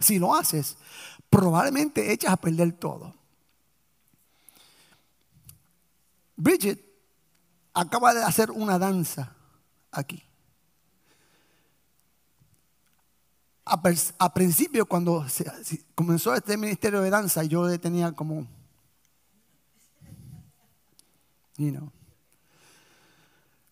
Si 0.00 0.18
lo 0.18 0.34
haces, 0.34 0.76
probablemente 1.30 2.12
echas 2.12 2.32
a 2.32 2.36
perder 2.36 2.72
todo. 2.72 3.14
Bridget 6.36 6.87
acaba 7.78 8.12
de 8.12 8.24
hacer 8.24 8.50
una 8.50 8.78
danza 8.78 9.32
aquí. 9.92 10.22
A, 13.64 14.32
principio, 14.32 14.86
cuando 14.86 15.26
comenzó 15.94 16.34
este 16.34 16.56
ministerio 16.56 17.02
de 17.02 17.10
danza, 17.10 17.44
yo 17.44 17.78
tenía 17.78 18.12
como, 18.12 18.46
you 21.58 21.70
know. 21.70 21.92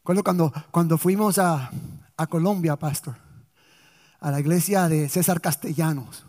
Cuando, 0.02 0.52
cuando 0.70 0.98
fuimos 0.98 1.38
a, 1.38 1.70
Colombia, 2.28 2.76
pastor, 2.76 3.16
a 4.20 4.30
la 4.30 4.38
iglesia 4.38 4.88
de 4.88 5.08
César 5.08 5.40
Castellanos, 5.40 6.26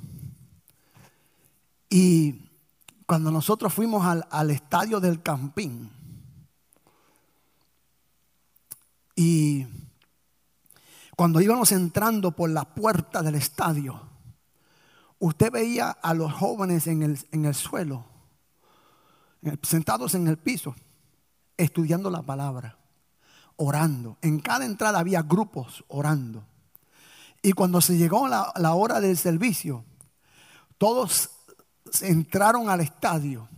y 1.89 2.49
cuando 3.05 3.31
nosotros 3.31 3.73
fuimos 3.73 4.05
al, 4.05 4.25
al 4.31 4.49
estadio 4.49 5.01
del 5.01 5.21
Campín, 5.21 5.91
Y 9.17 9.65
cuando 11.15 11.41
íbamos 11.41 11.71
entrando 11.71 12.31
por 12.33 12.51
la 12.51 12.63
puerta 12.63 13.23
del 13.23 13.33
estadio, 13.33 13.99
usted 15.17 15.51
veía 15.51 15.89
a 15.89 16.13
los 16.13 16.31
jóvenes 16.31 16.85
en 16.85 17.01
el, 17.01 17.19
en 17.31 17.45
el 17.45 17.55
suelo, 17.55 18.05
sentados 19.63 20.13
en 20.13 20.27
el 20.27 20.37
piso, 20.37 20.75
estudiando 21.57 22.11
la 22.11 22.21
palabra, 22.21 22.77
orando. 23.55 24.19
En 24.21 24.39
cada 24.39 24.65
entrada 24.65 24.99
había 24.99 25.23
grupos 25.23 25.83
orando. 25.87 26.45
Y 27.41 27.53
cuando 27.53 27.81
se 27.81 27.97
llegó 27.97 28.27
la, 28.27 28.53
la 28.55 28.75
hora 28.75 29.01
del 29.01 29.17
servicio, 29.17 29.83
todos 30.77 31.31
entraron 32.01 32.69
al 32.69 32.81
estadio 32.81 33.49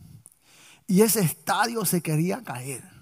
y 0.88 1.02
ese 1.02 1.20
estadio 1.20 1.84
se 1.84 2.02
quería 2.02 2.42
caer. 2.44 2.99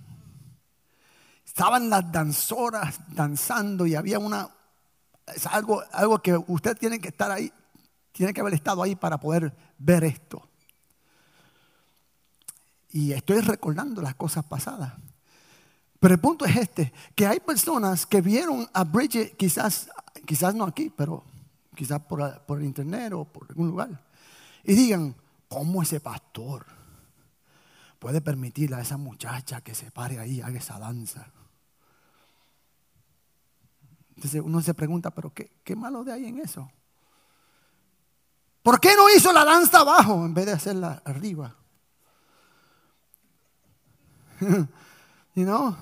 Estaban 1.58 1.90
las 1.90 2.12
danzoras 2.12 3.00
danzando 3.08 3.88
y 3.88 3.96
había 3.96 4.20
una 4.20 4.48
es 5.26 5.48
algo, 5.48 5.82
algo 5.92 6.20
que 6.20 6.38
usted 6.38 6.78
tiene 6.78 7.00
que 7.00 7.08
estar 7.08 7.32
ahí, 7.32 7.52
tiene 8.12 8.32
que 8.32 8.42
haber 8.42 8.54
estado 8.54 8.84
ahí 8.84 8.96
para 8.96 9.20
poder 9.20 9.58
ver 9.80 10.04
esto. 10.04 10.48
Y 12.92 13.12
estoy 13.12 13.40
recordando 13.40 14.04
las 14.04 14.14
cosas 14.14 14.46
pasadas. 14.46 14.94
Pero 16.00 16.14
el 16.14 16.20
punto 16.20 16.46
es 16.46 16.56
este, 16.58 16.94
que 17.16 17.26
hay 17.26 17.40
personas 17.40 18.06
que 18.06 18.22
vieron 18.22 18.70
a 18.72 18.84
Bridget, 18.84 19.36
quizás, 19.36 19.90
quizás 20.28 20.54
no 20.54 20.64
aquí, 20.64 20.94
pero 20.96 21.24
quizás 21.76 22.00
por, 22.02 22.40
por 22.42 22.60
el 22.60 22.66
internet 22.66 23.14
o 23.14 23.26
por 23.26 23.48
algún 23.50 23.70
lugar, 23.70 24.06
y 24.64 24.76
digan, 24.76 25.16
¿cómo 25.48 25.82
ese 25.82 26.02
pastor 26.02 26.68
puede 27.98 28.22
permitirle 28.22 28.76
a 28.76 28.82
esa 28.82 28.98
muchacha 28.98 29.62
que 29.62 29.74
se 29.74 29.90
pare 29.90 30.20
ahí, 30.20 30.40
haga 30.40 30.60
esa 30.60 30.78
danza? 30.78 31.32
Entonces 34.18 34.42
uno 34.44 34.62
se 34.64 34.74
pregunta, 34.74 35.12
pero 35.12 35.32
qué, 35.32 35.52
qué 35.64 35.76
malo 35.76 36.04
de 36.04 36.12
ahí 36.12 36.26
en 36.26 36.40
eso? 36.40 36.68
¿Por 38.64 38.80
qué 38.80 38.96
no 38.96 39.08
hizo 39.16 39.32
la 39.32 39.46
danza 39.46 39.82
abajo 39.82 40.26
en 40.26 40.34
vez 40.34 40.48
de 40.48 40.54
hacerla 40.54 41.04
arriba? 41.06 41.56
you 45.36 45.46
know? 45.46 45.76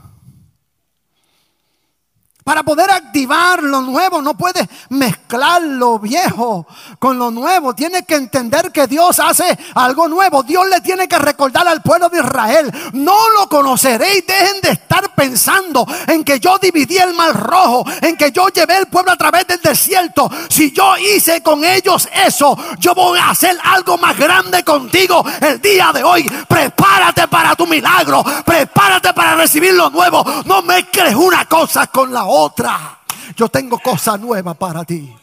Para 2.45 2.61
poder 2.61 2.91
activar 2.91 3.63
lo 3.63 3.81
nuevo, 3.81 4.21
no 4.21 4.37
puedes 4.37 4.67
mezclar 4.89 5.63
lo 5.63 5.97
viejo 5.97 6.67
con 6.99 7.17
lo 7.17 7.31
nuevo. 7.31 7.73
Tienes 7.73 8.05
que 8.05 8.13
entender 8.13 8.71
que 8.71 8.85
Dios 8.85 9.19
hace 9.19 9.57
algo 9.73 10.07
nuevo. 10.07 10.43
Dios 10.43 10.69
le 10.69 10.79
tiene 10.81 11.07
que 11.07 11.17
recordar 11.17 11.67
al 11.67 11.81
pueblo 11.81 12.07
de 12.07 12.19
Israel. 12.19 12.71
No 12.93 13.17
lo 13.31 13.49
conoceréis. 13.49 14.27
Dejen 14.27 14.61
de 14.61 14.69
estar 14.73 15.15
pensando 15.15 15.87
en 16.05 16.23
que 16.23 16.39
yo 16.39 16.59
dividí 16.59 16.97
el 16.99 17.15
mar 17.15 17.35
rojo, 17.35 17.83
en 18.01 18.15
que 18.15 18.31
yo 18.31 18.47
llevé 18.49 18.77
el 18.77 18.85
pueblo 18.89 19.13
a 19.13 19.17
través 19.17 19.47
del 19.47 19.61
desierto. 19.61 20.29
Si 20.47 20.71
yo 20.71 20.97
hice 20.97 21.41
con 21.41 21.65
ellos 21.65 22.07
eso, 22.13 22.55
yo 22.77 22.93
voy 22.93 23.17
a 23.17 23.31
hacer 23.31 23.57
algo 23.63 23.97
más 23.97 24.15
grande 24.19 24.63
contigo 24.63 25.25
el 25.41 25.59
día 25.59 25.91
de 25.91 26.03
hoy. 26.03 26.29
Prepárate 26.47 27.27
para 27.27 27.55
tu 27.55 27.65
milagro. 27.65 28.23
Prepárate 28.45 29.15
para 29.15 29.33
recibir 29.33 29.73
lo 29.73 29.89
nuevo. 29.89 30.23
No 30.45 30.61
mezcles 30.61 31.15
una 31.15 31.45
cosa 31.45 31.87
con 31.87 32.13
la 32.13 32.25
otra 32.25 32.34
otra. 32.35 32.99
Yo 33.35 33.49
tengo 33.49 33.79
cosa 33.79 34.17
nueva 34.17 34.53
para 34.53 34.83
ti. 34.83 35.13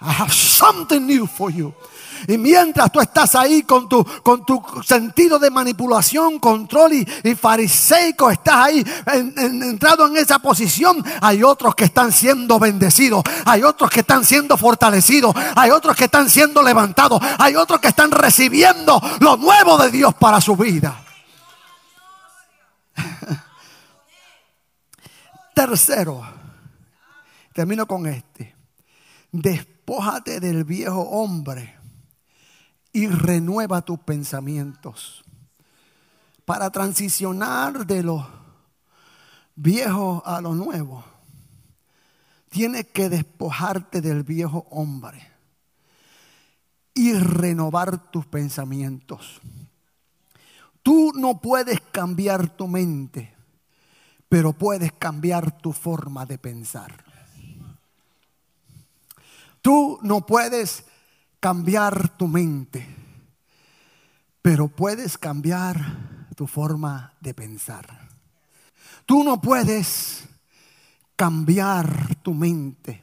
I 0.00 0.12
have 0.12 0.32
something 0.32 1.06
new 1.06 1.26
for 1.26 1.50
you. 1.50 1.72
Y 2.28 2.38
mientras 2.38 2.90
tú 2.90 3.00
estás 3.00 3.34
ahí 3.34 3.62
con 3.62 3.88
tu, 3.88 4.04
con 4.22 4.44
tu 4.44 4.62
sentido 4.84 5.38
de 5.38 5.50
manipulación, 5.50 6.38
control 6.38 6.92
y, 6.94 7.34
fariseico, 7.34 8.30
estás 8.30 8.56
ahí 8.56 8.84
entrado 9.06 10.06
en 10.06 10.16
esa 10.16 10.38
posición, 10.38 11.04
hay 11.20 11.42
otros 11.42 11.74
que 11.74 11.84
están 11.84 12.12
siendo 12.12 12.58
bendecidos, 12.58 13.22
hay 13.44 13.62
otros 13.62 13.90
que 13.90 14.00
están 14.00 14.24
siendo 14.24 14.56
fortalecidos, 14.56 15.34
hay 15.54 15.70
otros 15.70 15.96
que 15.96 16.04
están 16.04 16.28
siendo 16.28 16.62
levantados, 16.62 17.20
hay 17.38 17.54
otros 17.56 17.80
que 17.80 17.88
están 17.88 18.10
recibiendo 18.10 19.00
lo 19.20 19.36
nuevo 19.36 19.78
de 19.78 19.90
Dios 19.90 20.14
para 20.14 20.40
su 20.40 20.56
vida. 20.56 21.02
Tercero, 25.56 26.22
termino 27.54 27.86
con 27.86 28.06
este. 28.06 28.54
Despójate 29.32 30.38
del 30.38 30.64
viejo 30.64 31.00
hombre 31.00 31.74
y 32.92 33.06
renueva 33.06 33.80
tus 33.80 33.98
pensamientos. 34.00 35.24
Para 36.44 36.68
transicionar 36.68 37.86
de 37.86 38.02
lo 38.02 38.28
viejo 39.54 40.22
a 40.26 40.42
lo 40.42 40.54
nuevo, 40.54 41.02
tienes 42.50 42.88
que 42.88 43.08
despojarte 43.08 44.02
del 44.02 44.24
viejo 44.24 44.66
hombre 44.68 45.26
y 46.92 47.14
renovar 47.14 48.10
tus 48.10 48.26
pensamientos. 48.26 49.40
Tú 50.82 51.12
no 51.14 51.40
puedes 51.40 51.80
cambiar 51.80 52.46
tu 52.46 52.68
mente 52.68 53.35
pero 54.28 54.52
puedes 54.52 54.92
cambiar 54.92 55.58
tu 55.58 55.72
forma 55.72 56.26
de 56.26 56.38
pensar. 56.38 57.04
Tú 59.62 59.98
no 60.02 60.24
puedes 60.26 60.84
cambiar 61.40 62.16
tu 62.16 62.28
mente, 62.28 62.86
pero 64.42 64.68
puedes 64.68 65.18
cambiar 65.18 66.26
tu 66.36 66.46
forma 66.46 67.14
de 67.20 67.34
pensar. 67.34 68.08
Tú 69.04 69.22
no 69.24 69.40
puedes 69.40 70.24
cambiar 71.16 72.16
tu 72.16 72.34
mente. 72.34 73.02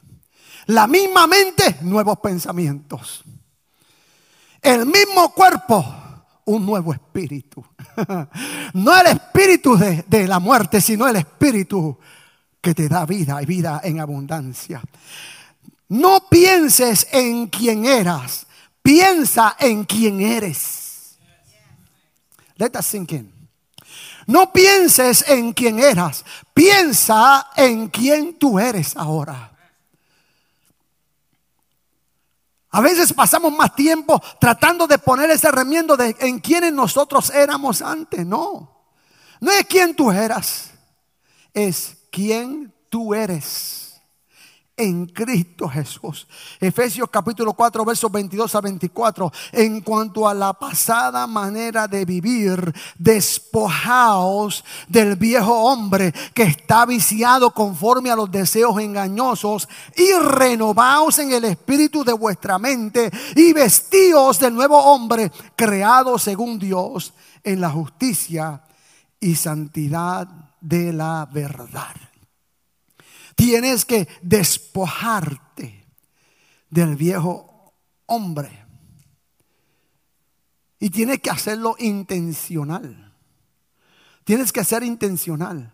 La 0.66 0.86
misma 0.86 1.26
mente, 1.26 1.78
nuevos 1.82 2.18
pensamientos. 2.20 3.24
El 4.62 4.86
mismo 4.86 5.32
cuerpo, 5.34 5.84
un 6.46 6.64
nuevo 6.64 6.92
espíritu. 6.94 7.64
No 8.74 9.00
el 9.00 9.06
espíritu 9.06 9.76
de, 9.76 10.28
la 10.28 10.38
muerte, 10.38 10.80
sino 10.80 11.06
el 11.06 11.16
espíritu 11.16 11.98
que 12.60 12.74
te 12.74 12.88
da 12.88 13.06
vida 13.06 13.40
y 13.42 13.46
vida 13.46 13.80
en 13.84 14.00
abundancia. 14.00 14.82
No 15.88 16.28
pienses 16.28 17.06
en 17.12 17.46
quien 17.48 17.84
eras, 17.84 18.46
piensa 18.82 19.56
en 19.58 19.84
quien 19.84 20.20
eres. 20.20 21.18
Let 22.56 22.72
us 22.78 22.86
sink 22.86 23.12
in. 23.12 23.32
No 24.26 24.52
pienses 24.52 25.24
en 25.28 25.52
quien 25.52 25.78
eras, 25.78 26.24
piensa 26.54 27.50
en 27.56 27.88
quien 27.88 28.38
tú 28.38 28.58
eres 28.58 28.96
ahora. 28.96 29.53
A 32.74 32.80
veces 32.80 33.12
pasamos 33.12 33.52
más 33.52 33.76
tiempo 33.76 34.20
tratando 34.40 34.88
de 34.88 34.98
poner 34.98 35.30
ese 35.30 35.48
remiendo 35.52 35.96
de 35.96 36.16
en 36.18 36.40
quienes 36.40 36.72
nosotros 36.72 37.30
éramos 37.30 37.80
antes. 37.80 38.26
No, 38.26 38.88
no 39.38 39.52
es 39.52 39.64
quien 39.66 39.94
tú 39.94 40.10
eras, 40.10 40.72
es 41.52 41.96
quien 42.10 42.74
tú 42.90 43.14
eres 43.14 43.83
en 44.76 45.06
Cristo 45.06 45.68
Jesús. 45.68 46.26
Efesios 46.60 47.08
capítulo 47.10 47.52
4, 47.52 47.84
versos 47.84 48.10
22 48.10 48.54
a 48.54 48.60
24. 48.60 49.32
En 49.52 49.80
cuanto 49.80 50.28
a 50.28 50.34
la 50.34 50.52
pasada 50.52 51.26
manera 51.26 51.86
de 51.86 52.04
vivir, 52.04 52.74
despojaos 52.98 54.64
del 54.88 55.16
viejo 55.16 55.54
hombre 55.54 56.12
que 56.34 56.44
está 56.44 56.86
viciado 56.86 57.52
conforme 57.52 58.10
a 58.10 58.16
los 58.16 58.30
deseos 58.30 58.78
engañosos 58.80 59.68
y 59.96 60.12
renovaos 60.12 61.18
en 61.18 61.32
el 61.32 61.44
espíritu 61.44 62.04
de 62.04 62.12
vuestra 62.12 62.58
mente 62.58 63.10
y 63.36 63.52
vestíos 63.52 64.40
del 64.40 64.54
nuevo 64.54 64.78
hombre 64.78 65.30
creado 65.54 66.18
según 66.18 66.58
Dios 66.58 67.14
en 67.42 67.60
la 67.60 67.70
justicia 67.70 68.62
y 69.20 69.36
santidad 69.36 70.26
de 70.60 70.92
la 70.92 71.28
verdad. 71.32 71.94
Tienes 73.34 73.84
que 73.84 74.08
despojarte 74.22 75.86
del 76.70 76.96
viejo 76.96 77.72
hombre. 78.06 78.64
Y 80.78 80.90
tienes 80.90 81.20
que 81.20 81.30
hacerlo 81.30 81.76
intencional. 81.78 83.12
Tienes 84.24 84.52
que 84.52 84.64
ser 84.64 84.82
intencional. 84.82 85.72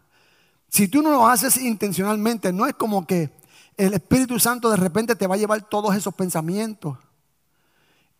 Si 0.68 0.88
tú 0.88 1.02
no 1.02 1.10
lo 1.10 1.26
haces 1.26 1.56
intencionalmente, 1.56 2.52
no 2.52 2.66
es 2.66 2.74
como 2.74 3.06
que 3.06 3.30
el 3.76 3.94
Espíritu 3.94 4.38
Santo 4.38 4.70
de 4.70 4.76
repente 4.76 5.16
te 5.16 5.26
va 5.26 5.34
a 5.34 5.38
llevar 5.38 5.68
todos 5.68 5.96
esos 5.96 6.14
pensamientos 6.14 6.98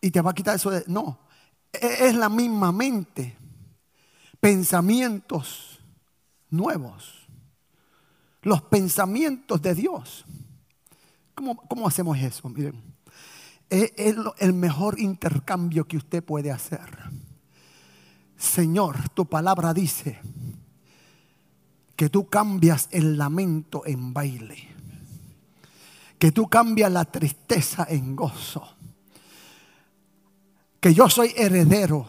y 0.00 0.11
te 0.11 0.20
va 0.20 0.31
a 0.31 0.35
quitar 0.35 0.57
eso 0.57 0.70
de... 0.70 0.85
No, 0.87 1.20
e-, 1.72 2.09
es 2.09 2.14
la 2.14 2.29
misma 2.29 2.72
mente. 2.72 3.37
Pensamientos 4.40 5.79
nuevos 6.49 7.20
los 8.43 8.62
pensamientos 8.62 9.61
de 9.61 9.74
Dios. 9.74 10.24
¿Cómo, 11.34 11.86
hacemos 11.86 12.18
eso? 12.18 12.49
Miren, 12.49 12.74
es, 13.68 13.93
el 14.38 14.53
mejor 14.53 15.01
intercambio 15.01 15.86
que 15.86 15.97
usted 15.97 16.22
puede 16.22 16.51
hacer. 16.51 16.80
Señor, 18.36 19.09
tu 19.11 19.26
palabra 19.26 19.72
dice 19.72 20.20
que 21.97 22.09
tú 22.09 22.28
cambias 22.28 22.88
el 22.91 23.16
lamento 23.18 23.82
en 23.86 24.12
baile, 24.12 24.68
que 26.18 26.32
tú 26.32 26.49
cambias 26.49 26.91
la 26.91 27.05
tristeza 27.05 27.86
en 27.88 28.16
gozo, 28.16 28.66
que 30.80 30.95
yo 30.95 31.09
soy 31.11 31.32
heredero 31.36 32.07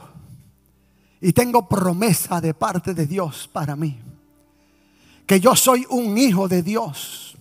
y 1.19 1.34
tengo 1.34 1.67
promesa 1.67 2.39
de 2.39 2.53
parte 2.53 2.93
de 2.93 3.05
Dios 3.05 3.49
para 3.51 3.75
mí 3.75 3.99
que 5.26 5.39
yo 5.39 5.55
soy 5.55 5.86
un 5.89 6.17
hijo 6.17 6.47
de 6.47 6.61
Dios, 6.63 7.36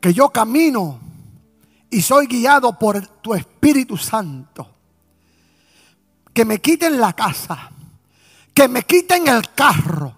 que 0.00 0.12
yo 0.12 0.30
camino 0.30 1.00
y 1.90 2.00
soy 2.02 2.26
guiado 2.26 2.78
por 2.78 3.06
tu 3.06 3.34
Espíritu 3.34 3.96
Santo. 3.96 4.68
Que 6.32 6.44
me 6.46 6.60
quiten 6.60 6.98
la 6.98 7.12
casa, 7.12 7.70
que 8.54 8.66
me 8.66 8.82
quiten 8.84 9.28
el 9.28 9.52
carro, 9.54 10.14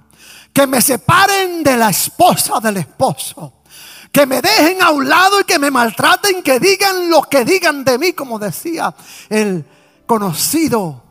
que 0.53 0.67
me 0.69 0.81
separen 0.81 1.65
de 1.65 1.77
la 1.77 1.91
esposa 1.91 2.61
del 2.61 2.77
esposo 2.77 3.55
Que 4.13 4.25
me 4.25 4.41
dejen 4.41 4.81
a 4.81 4.91
un 4.91 5.09
lado 5.09 5.41
y 5.41 5.45
que 5.45 5.59
me 5.59 5.73
maltraten, 5.73 6.45
que 6.45 6.61
digan 6.61 7.11
lo 7.11 7.23
que 7.23 7.45
digan 7.45 7.83
de 7.83 7.99
mí, 7.99 8.13
como 8.13 8.39
decía 8.39 8.95
el 9.29 9.65
conocido 10.07 11.03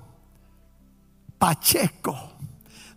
Pacheco. 1.37 2.32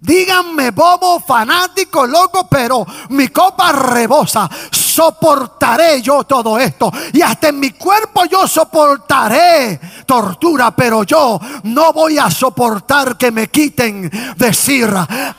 Díganme 0.06 0.70
bobo, 0.70 1.18
fanático, 1.18 2.06
loco, 2.06 2.46
pero 2.48 2.86
mi 3.08 3.26
copa 3.26 3.72
rebosa. 3.72 4.48
Soportaré 4.70 6.00
yo 6.00 6.22
todo 6.22 6.60
esto. 6.60 6.92
Y 7.12 7.22
hasta 7.22 7.48
en 7.48 7.58
mi 7.58 7.72
cuerpo 7.72 8.24
yo 8.24 8.46
soportaré 8.46 9.80
tortura, 10.06 10.70
pero 10.70 11.02
yo 11.02 11.40
no 11.64 11.92
voy 11.92 12.18
a 12.18 12.30
soportar 12.30 13.18
que 13.18 13.32
me 13.32 13.48
quiten 13.48 14.08
decir, 14.36 14.88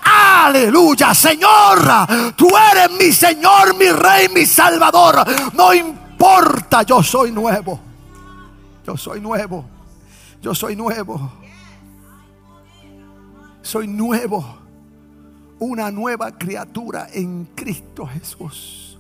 aleluya, 0.04 1.14
Señor, 1.14 2.34
tú 2.36 2.50
eres 2.74 2.92
mi 2.92 3.14
Señor, 3.14 3.74
mi 3.78 3.90
Rey, 3.90 4.28
mi 4.28 4.46
Salvador. 4.46 5.24
No 5.54 5.74
importa, 5.74 6.82
yo 6.84 7.02
soy 7.02 7.32
nuevo. 7.32 7.80
Yo 8.86 8.98
soy 8.98 9.22
nuevo. 9.22 9.64
Yo 10.42 10.54
soy 10.54 10.76
nuevo 10.76 11.37
soy 13.68 13.86
nuevo, 13.86 14.46
una 15.60 15.92
nueva 15.92 16.38
criatura 16.38 17.10
en 17.12 17.50
Cristo 17.54 18.08
Jesús. 18.08 18.98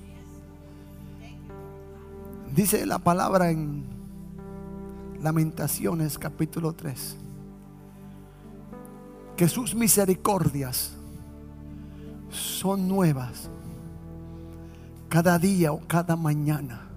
Dice 2.53 2.86
la 2.86 2.99
palabra 2.99 3.49
en 3.49 3.86
Lamentaciones 5.22 6.20
capítulo 6.20 6.74
3, 6.74 7.15
que 9.38 9.47
sus 9.47 9.74
misericordias 9.74 10.91
son 12.30 12.89
nuevas 12.89 13.49
cada 15.07 15.39
día 15.39 15.72
o 15.72 15.80
cada 15.88 16.18
mañana 16.18 16.89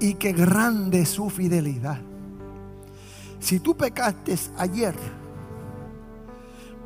y 0.00 0.14
que 0.14 0.32
grande 0.32 1.02
es 1.02 1.10
su 1.10 1.30
fidelidad. 1.30 2.00
Si 3.38 3.60
tú 3.60 3.76
pecaste 3.76 4.36
ayer, 4.58 4.96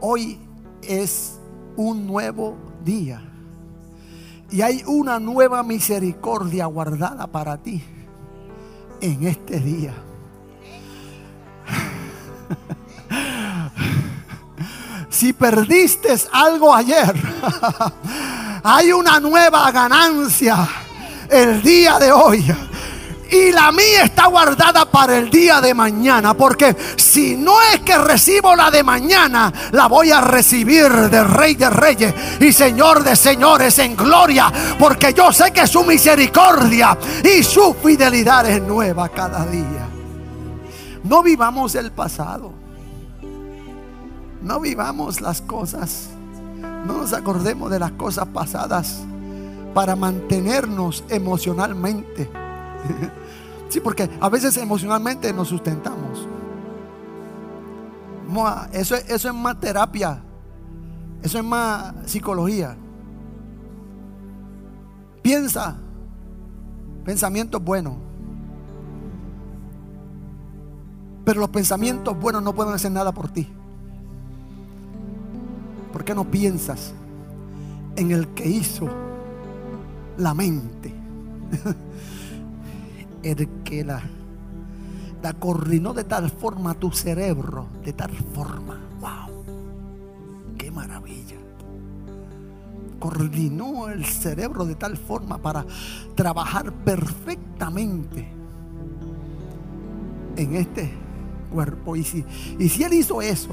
Hoy 0.01 0.39
es 0.83 1.39
un 1.77 2.07
nuevo 2.07 2.57
día. 2.85 3.23
Y 4.51 4.63
hay 4.63 4.83
una 4.87 5.19
nueva 5.19 5.63
misericordia 5.63 6.67
guardada 6.67 7.27
para 7.27 7.57
ti 7.59 7.83
en 9.01 9.27
este 9.27 9.61
día. 9.61 9.95
si 15.11 15.33
perdiste 15.33 16.15
algo 16.33 16.75
ayer, 16.75 17.15
hay 18.63 18.93
una 18.93 19.21
nueva 19.21 19.71
ganancia 19.71 20.69
el 21.29 21.61
día 21.63 21.99
de 21.99 22.13
hoy. 22.13 22.45
Y 23.31 23.53
la 23.53 23.71
mía 23.73 24.05
está 24.05 24.27
guardada 24.27 24.91
para 24.91 25.19
el 25.19 25.29
día 25.29 25.61
de 25.61 25.75
mañana. 25.75 26.33
Porque 26.33 26.75
si 26.97 27.37
no 27.37 27.61
es 27.75 27.81
que 27.81 27.99
recibo 27.99 28.57
la 28.57 28.71
de 28.71 28.83
mañana, 28.83 29.53
la 29.73 29.87
voy 29.87 30.11
a 30.11 30.23
recibir 30.23 30.91
del 31.11 31.29
Rey 31.29 31.55
de 31.55 31.69
Reyes 31.69 32.15
y 32.41 32.53
Señor 32.53 33.05
de 33.05 33.15
Señores 33.15 33.79
en 33.81 33.97
gloria. 33.97 34.51
Porque 34.79 35.13
yo 35.13 35.31
sé 35.31 35.53
que 35.53 35.67
su 35.67 35.85
misericordia 35.85 36.97
y 37.23 37.43
su 37.43 37.75
fidelidad 37.75 38.49
es 38.49 38.63
nueva 38.63 39.11
cada 39.11 39.45
día. 39.45 39.87
No 41.05 41.23
vivamos 41.23 41.75
el 41.75 41.93
pasado. 41.93 42.53
No 44.41 44.59
vivamos 44.59 45.21
las 45.21 45.43
cosas. 45.43 46.09
No 46.87 46.99
nos 46.99 47.13
acordemos 47.13 47.71
de 47.71 47.79
las 47.79 47.93
cosas 47.93 48.27
pasadas 48.29 49.01
para 49.75 49.97
mantenernos 49.97 51.05
emocionalmente 51.11 52.48
Sí, 53.69 53.81
porque 53.81 54.09
a 54.21 54.29
veces 54.31 54.57
emocionalmente 54.57 55.33
nos 55.33 55.49
sustentamos. 55.49 56.27
Eso, 58.73 58.95
es 58.95 59.35
más 59.35 59.59
terapia. 59.61 60.23
Eso 61.23 61.39
es 61.39 61.45
más 61.45 61.95
psicología. 62.07 62.77
Piensa. 65.23 65.77
Pensamientos 67.05 67.63
buenos. 67.63 67.95
Pero 71.25 71.41
los 71.41 71.51
pensamientos 71.51 72.19
buenos 72.19 72.43
no 72.43 72.55
pueden 72.55 72.73
hacer 72.73 72.91
nada 72.91 73.13
por 73.13 73.29
ti. 73.29 73.47
¿Por 75.93 76.05
qué 76.05 76.15
no 76.15 76.25
piensas 76.25 76.93
en 77.97 78.13
el 78.13 78.29
que 78.29 78.49
hizo 78.49 78.89
la 80.17 80.33
mente? 80.33 80.95
el 83.23 83.49
que 83.65 83.85
la, 83.85 84.03
coordinó 85.39 85.95
de 85.95 86.05
tal 86.05 86.31
forma 86.31 86.75
tu 86.75 86.91
cerebro, 86.91 87.67
de 87.85 87.93
tal 87.93 88.11
forma. 88.11 88.81
¡Wow! 89.01 89.45
¡Qué 90.57 90.71
maravilla! 90.71 91.37
Coordinó 92.99 93.89
el 93.89 94.05
cerebro 94.05 94.65
de 94.65 94.75
tal 94.75 94.97
forma 94.97 95.39
para 95.39 95.65
trabajar 96.15 96.73
perfectamente 96.73 98.29
en 100.37 100.55
este 100.57 100.93
cuerpo. 101.53 101.97
Y 101.97 102.05
si, 102.05 102.25
y 102.59 102.69
si 102.69 102.83
Él 102.83 102.95
hizo 102.95 103.23
eso, 103.23 103.51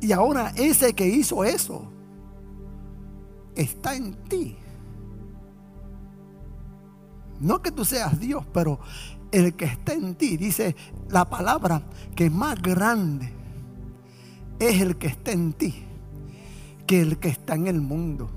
y 0.00 0.12
ahora 0.12 0.52
ese 0.56 0.92
que 0.92 1.06
hizo 1.08 1.42
eso 1.42 1.90
está 3.56 3.94
en 3.94 4.14
ti. 4.28 4.56
No 7.40 7.62
que 7.62 7.70
tú 7.70 7.84
seas 7.84 8.18
Dios, 8.18 8.44
pero 8.52 8.80
el 9.32 9.54
que 9.54 9.66
está 9.66 9.92
en 9.92 10.14
ti, 10.14 10.36
dice 10.36 10.74
la 11.10 11.24
palabra 11.24 11.82
que 12.14 12.30
más 12.30 12.60
grande 12.60 13.32
es 14.58 14.80
el 14.80 14.96
que 14.96 15.08
está 15.08 15.32
en 15.32 15.52
ti 15.52 15.86
que 16.86 17.00
el 17.00 17.18
que 17.18 17.28
está 17.28 17.54
en 17.54 17.66
el 17.66 17.80
mundo. 17.80 18.30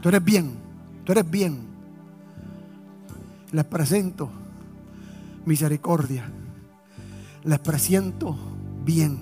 Tú 0.01 0.09
eres 0.09 0.23
bien, 0.23 0.51
tú 1.05 1.11
eres 1.11 1.29
bien. 1.29 1.57
Les 3.51 3.65
presento 3.65 4.29
misericordia. 5.45 6.29
Les 7.43 7.59
presento 7.59 8.37
bien. 8.83 9.17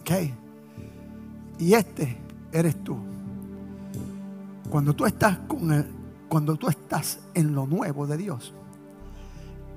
¿Ok? 0.00 0.39
Y 1.60 1.74
este 1.74 2.16
eres 2.52 2.82
tú. 2.82 2.96
Cuando 4.70 4.94
tú 4.94 5.04
estás 5.04 5.38
con 5.46 5.70
el, 5.72 5.86
cuando 6.28 6.56
tú 6.56 6.68
estás 6.68 7.18
en 7.34 7.54
lo 7.54 7.66
nuevo 7.66 8.06
de 8.06 8.16
Dios, 8.16 8.54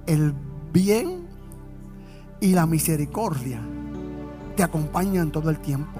el 0.05 0.33
bien 0.71 1.27
y 2.39 2.53
la 2.53 2.65
misericordia 2.65 3.59
te 4.55 4.63
acompañan 4.63 5.31
todo 5.31 5.49
el 5.49 5.59
tiempo. 5.59 5.99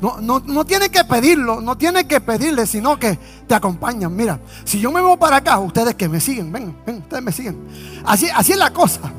No, 0.00 0.20
no, 0.20 0.38
no 0.38 0.64
tienes 0.64 0.90
que 0.90 1.02
pedirlo, 1.02 1.60
no 1.60 1.76
tienes 1.76 2.04
que 2.04 2.20
pedirle, 2.20 2.64
sino 2.66 2.96
que 2.96 3.18
te 3.48 3.54
acompañan. 3.56 4.14
Mira, 4.14 4.38
si 4.62 4.78
yo 4.78 4.92
me 4.92 5.00
voy 5.00 5.16
para 5.16 5.38
acá, 5.38 5.58
ustedes 5.58 5.96
que 5.96 6.08
me 6.08 6.20
siguen, 6.20 6.52
ven, 6.52 6.76
ven, 6.86 6.98
ustedes 6.98 7.22
me 7.22 7.32
siguen. 7.32 7.66
Así, 8.04 8.28
así 8.32 8.52
es 8.52 8.58
la 8.58 8.72
cosa. 8.72 9.12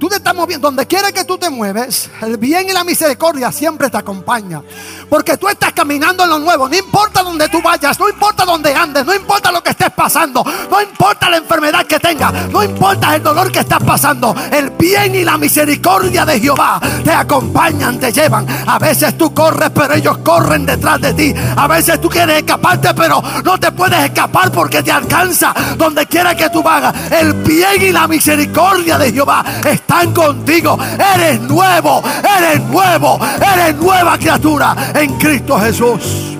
Tú 0.00 0.08
te 0.08 0.16
estás 0.16 0.34
moviendo, 0.34 0.66
donde 0.66 0.86
quiera 0.86 1.12
que 1.12 1.26
tú 1.26 1.36
te 1.36 1.50
mueves, 1.50 2.08
el 2.22 2.38
bien 2.38 2.66
y 2.70 2.72
la 2.72 2.84
misericordia 2.84 3.52
siempre 3.52 3.90
te 3.90 3.98
acompaña. 3.98 4.62
Porque 5.10 5.36
tú 5.36 5.48
estás 5.48 5.72
caminando 5.72 6.22
en 6.22 6.30
lo 6.30 6.38
nuevo. 6.38 6.68
No 6.68 6.76
importa 6.76 7.24
donde 7.24 7.48
tú 7.48 7.60
vayas, 7.60 7.98
no 7.98 8.08
importa 8.08 8.44
donde 8.44 8.72
andes, 8.72 9.04
no 9.04 9.12
importa 9.12 9.50
lo 9.50 9.60
que 9.60 9.70
estés 9.70 9.90
pasando, 9.90 10.44
no 10.70 10.80
importa 10.80 11.28
la 11.28 11.38
enfermedad 11.38 11.84
que 11.84 11.98
tengas, 11.98 12.48
no 12.48 12.62
importa 12.62 13.16
el 13.16 13.22
dolor 13.22 13.50
que 13.50 13.58
estás 13.58 13.82
pasando. 13.82 14.34
El 14.52 14.70
bien 14.70 15.16
y 15.16 15.24
la 15.24 15.36
misericordia 15.36 16.24
de 16.24 16.38
Jehová 16.38 16.80
te 17.02 17.10
acompañan, 17.10 17.98
te 17.98 18.12
llevan. 18.12 18.46
A 18.66 18.78
veces 18.78 19.18
tú 19.18 19.34
corres, 19.34 19.70
pero 19.74 19.94
ellos 19.94 20.18
corren 20.18 20.64
detrás 20.64 21.00
de 21.00 21.12
ti. 21.12 21.34
A 21.56 21.66
veces 21.66 22.00
tú 22.00 22.08
quieres 22.08 22.38
escaparte, 22.38 22.94
pero 22.94 23.20
no 23.44 23.58
te 23.58 23.72
puedes 23.72 23.98
escapar 24.04 24.52
porque 24.52 24.80
te 24.80 24.92
alcanza 24.92 25.52
donde 25.76 26.06
quiera 26.06 26.36
que 26.36 26.48
tú 26.50 26.62
vayas. 26.62 26.94
El 27.10 27.34
bien 27.34 27.82
y 27.82 27.90
la 27.90 28.06
misericordia 28.06 28.96
de 28.96 29.12
Jehová 29.12 29.44
están 29.64 30.14
contigo. 30.14 30.78
Eres 31.14 31.40
nuevo, 31.40 32.00
eres 32.38 32.60
nuevo, 32.62 33.18
eres 33.40 33.74
nueva 33.74 34.16
criatura 34.16 34.76
en 35.00 35.18
Cristo 35.18 35.58
Jesús. 35.58 36.36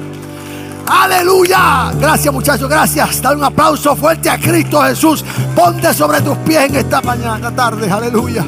Aleluya. 0.86 1.92
Gracias 1.98 2.32
muchachos, 2.34 2.68
gracias. 2.68 3.22
Dale 3.22 3.36
un 3.36 3.44
aplauso 3.44 3.94
fuerte 3.96 4.28
a 4.28 4.38
Cristo 4.38 4.82
Jesús. 4.82 5.24
Ponte 5.54 5.94
sobre 5.94 6.20
tus 6.20 6.36
pies 6.38 6.68
en 6.68 6.76
esta 6.76 7.00
mañana, 7.00 7.54
tarde. 7.54 7.90
Aleluya. 7.90 8.44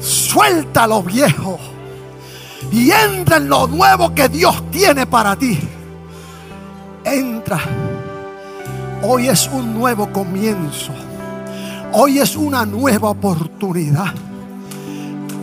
Suelta 0.00 0.86
lo 0.86 1.02
viejo 1.02 1.58
y 2.70 2.90
entra 2.92 3.38
en 3.38 3.48
lo 3.48 3.66
nuevo 3.66 4.14
que 4.14 4.28
Dios 4.28 4.70
tiene 4.70 5.06
para 5.06 5.36
ti. 5.36 5.58
Entra. 7.04 7.60
Hoy 9.02 9.28
es 9.28 9.50
un 9.52 9.74
nuevo 9.74 10.10
comienzo. 10.12 10.92
Hoy 11.92 12.20
es 12.20 12.36
una 12.36 12.64
nueva 12.64 13.10
oportunidad. 13.10 14.14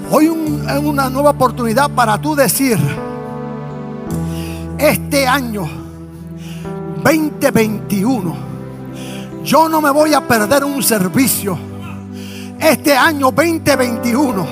Hoy 0.10 0.28
es 0.28 0.80
una 0.84 1.10
nueva 1.10 1.32
oportunidad 1.32 1.89
para 1.91 2.18
tú 2.18 2.34
decir, 2.34 2.78
este 4.78 5.28
año 5.28 5.68
2021, 7.03 8.36
yo 9.43 9.68
no 9.68 9.82
me 9.82 9.89
voy 9.89 10.14
a 10.14 10.26
perder 10.26 10.64
un 10.64 10.82
servicio. 10.82 11.58
Este 12.58 12.95
año 12.95 13.32
2021, 13.32 14.47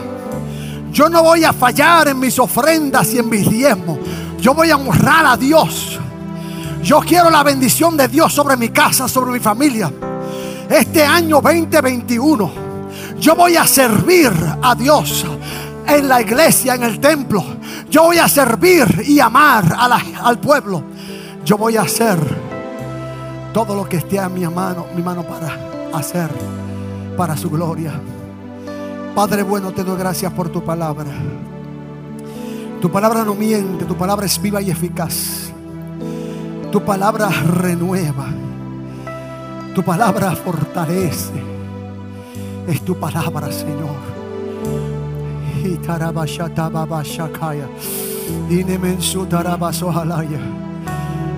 yo 0.92 1.08
no 1.10 1.24
voy 1.24 1.46
a 1.46 1.54
fallar 1.54 2.10
en 2.10 2.20
mis 2.20 2.38
ofrendas 2.38 3.14
y 3.14 3.20
en 3.20 3.30
mis 3.30 3.50
diezmos. 3.50 4.00
Yo 4.40 4.54
voy 4.54 4.72
a 4.72 4.76
honrar 4.76 5.26
a 5.26 5.38
Dios. 5.38 5.98
Yo 6.84 7.00
quiero 7.00 7.30
la 7.30 7.44
bendición 7.44 7.96
de 7.96 8.10
Dios 8.10 8.34
sobre 8.34 8.58
mi 8.58 8.70
casa, 8.70 9.08
sobre 9.08 9.32
mi 9.32 9.40
familia. 9.40 9.90
Este 10.70 11.02
año 11.04 11.40
2021, 11.40 12.52
yo 13.20 13.36
voy 13.36 13.56
a 13.56 13.66
servir 13.66 14.32
a 14.62 14.76
Dios 14.76 15.26
en 15.88 16.08
la 16.08 16.22
iglesia, 16.22 16.76
en 16.76 16.84
el 16.84 17.00
templo. 17.00 17.44
Yo 17.90 18.04
voy 18.04 18.18
a 18.18 18.28
servir 18.28 19.04
y 19.06 19.20
amar 19.20 19.76
al 20.24 20.40
pueblo. 20.40 20.84
Yo 21.44 21.58
voy 21.58 21.78
a 21.78 21.82
hacer 21.82 22.18
todo 23.54 23.76
lo 23.76 23.88
que 23.88 23.98
esté 23.98 24.20
a 24.20 24.28
mi 24.28 24.46
mano, 24.48 24.88
mi 24.96 25.02
mano 25.02 25.24
para 25.24 25.58
hacer 25.94 26.30
para 27.16 27.38
su 27.38 27.50
gloria. 27.50 27.94
Padre 29.16 29.44
bueno, 29.44 29.72
te 29.72 29.84
doy 29.84 29.98
gracias 29.98 30.32
por 30.34 30.50
tu 30.50 30.64
palabra. 30.64 31.12
Tu 32.82 32.92
palabra 32.92 33.24
no 33.24 33.34
miente, 33.34 33.86
tu 33.86 33.96
palabra 33.96 34.26
es 34.26 34.42
viva 34.42 34.62
y 34.62 34.70
eficaz. 34.70 35.52
Tu 36.72 36.84
palabra 36.84 37.30
renueva. 37.30 38.26
Tu 39.74 39.84
palabra 39.84 40.36
fortalece. 40.36 41.32
Es 42.68 42.84
tu 42.84 42.96
palabra, 43.00 43.52
Señor. 43.52 44.95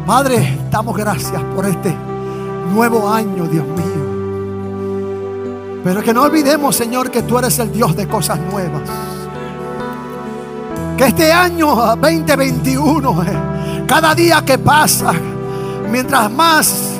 Padre, 0.05 0.57
damos 0.69 0.97
gracias 0.97 1.41
por 1.55 1.65
este 1.65 1.95
nuevo 2.73 3.09
año, 3.09 3.45
Dios 3.45 3.65
mío. 3.65 4.07
Pero 5.84 6.03
que 6.03 6.13
no 6.13 6.23
olvidemos, 6.23 6.75
Señor, 6.75 7.09
que 7.09 7.23
tú 7.23 7.38
eres 7.38 7.57
el 7.59 7.71
Dios 7.71 7.95
de 7.95 8.07
cosas 8.07 8.39
nuevas. 8.51 8.82
Que 10.97 11.05
este 11.05 11.32
año 11.32 11.75
2021, 11.95 13.23
eh, 13.23 13.28
cada 13.88 14.13
día 14.13 14.43
que 14.45 14.57
pasa, 14.57 15.13
mientras 15.89 16.30
más 16.32 16.91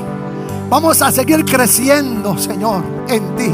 vamos 0.70 1.02
a 1.02 1.12
seguir 1.12 1.44
creciendo, 1.44 2.38
Señor, 2.38 2.84
en 3.10 3.36
ti. 3.36 3.52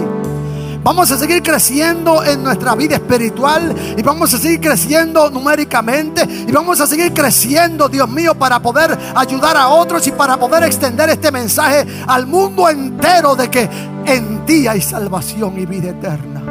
Vamos 0.84 1.10
a 1.12 1.18
seguir 1.18 1.42
creciendo 1.42 2.26
en 2.26 2.44
nuestra 2.44 2.76
vida 2.76 2.96
espiritual 2.96 3.74
y 3.98 4.02
vamos 4.02 4.34
a 4.34 4.38
seguir 4.38 4.60
creciendo 4.60 5.30
numéricamente 5.30 6.28
y 6.46 6.52
vamos 6.52 6.82
a 6.82 6.88
seguir 6.88 7.14
creciendo, 7.14 7.88
Dios 7.88 8.10
mío, 8.10 8.36
para 8.36 8.60
poder 8.60 8.98
ayudar 9.16 9.56
a 9.56 9.70
otros 9.70 10.06
y 10.08 10.12
para 10.12 10.36
poder 10.36 10.64
extender 10.64 11.10
este 11.10 11.32
mensaje 11.32 11.88
al 12.06 12.28
mundo 12.28 12.68
entero 12.68 13.34
de 13.34 13.50
que 13.50 13.70
en 14.06 14.46
ti 14.46 14.68
hay 14.68 14.82
salvación 14.82 15.58
y 15.58 15.66
vida 15.66 15.92
eterna. 15.92 16.42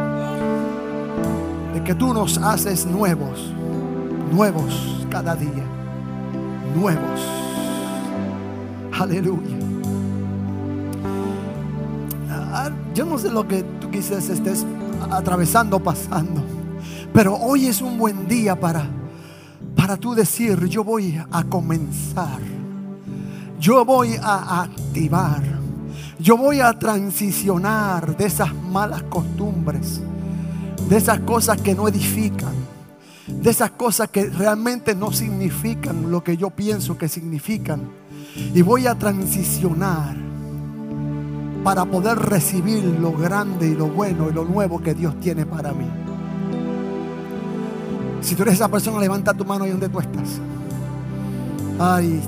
De 1.74 1.84
que 1.84 1.94
tú 1.94 2.14
nos 2.14 2.38
haces 2.38 2.86
nuevos, 2.86 3.38
nuevos 4.32 5.06
cada 5.10 5.36
día, 5.36 5.64
nuevos. 6.74 7.20
Aleluya. 8.98 9.58
Ah, 12.30 12.70
yo 12.94 13.04
no 13.04 13.18
sé 13.18 13.30
lo 13.30 13.46
que 13.46 13.62
quizás 13.92 14.30
estés 14.30 14.64
atravesando, 15.10 15.78
pasando, 15.78 16.42
pero 17.12 17.36
hoy 17.36 17.66
es 17.66 17.82
un 17.82 17.98
buen 17.98 18.26
día 18.26 18.58
para, 18.58 18.88
para 19.76 19.96
tú 19.96 20.14
decir, 20.14 20.66
yo 20.66 20.82
voy 20.82 21.20
a 21.30 21.44
comenzar, 21.44 22.40
yo 23.60 23.84
voy 23.84 24.16
a 24.20 24.62
activar, 24.62 25.42
yo 26.18 26.36
voy 26.36 26.60
a 26.60 26.72
transicionar 26.72 28.16
de 28.16 28.24
esas 28.24 28.54
malas 28.54 29.02
costumbres, 29.04 30.00
de 30.88 30.96
esas 30.96 31.20
cosas 31.20 31.60
que 31.60 31.74
no 31.74 31.86
edifican, 31.86 32.54
de 33.28 33.50
esas 33.50 33.72
cosas 33.72 34.08
que 34.08 34.24
realmente 34.24 34.94
no 34.94 35.12
significan 35.12 36.10
lo 36.10 36.24
que 36.24 36.36
yo 36.36 36.48
pienso 36.50 36.96
que 36.96 37.08
significan, 37.08 37.82
y 38.54 38.62
voy 38.62 38.86
a 38.86 38.94
transicionar 38.94 40.21
para 41.62 41.84
poder 41.84 42.18
recibir 42.18 42.84
lo 42.84 43.12
grande 43.12 43.68
y 43.68 43.74
lo 43.74 43.86
bueno 43.86 44.28
y 44.28 44.32
lo 44.32 44.44
nuevo 44.44 44.80
que 44.80 44.94
Dios 44.94 45.18
tiene 45.20 45.46
para 45.46 45.72
mí. 45.72 45.88
Si 48.20 48.34
tú 48.34 48.42
eres 48.42 48.54
esa 48.54 48.68
persona, 48.68 49.00
levanta 49.00 49.34
tu 49.34 49.44
mano 49.44 49.64
ahí 49.64 49.70
donde 49.70 49.88
tú 49.88 50.00
estás. 50.00 50.40
Ay. 51.78 52.22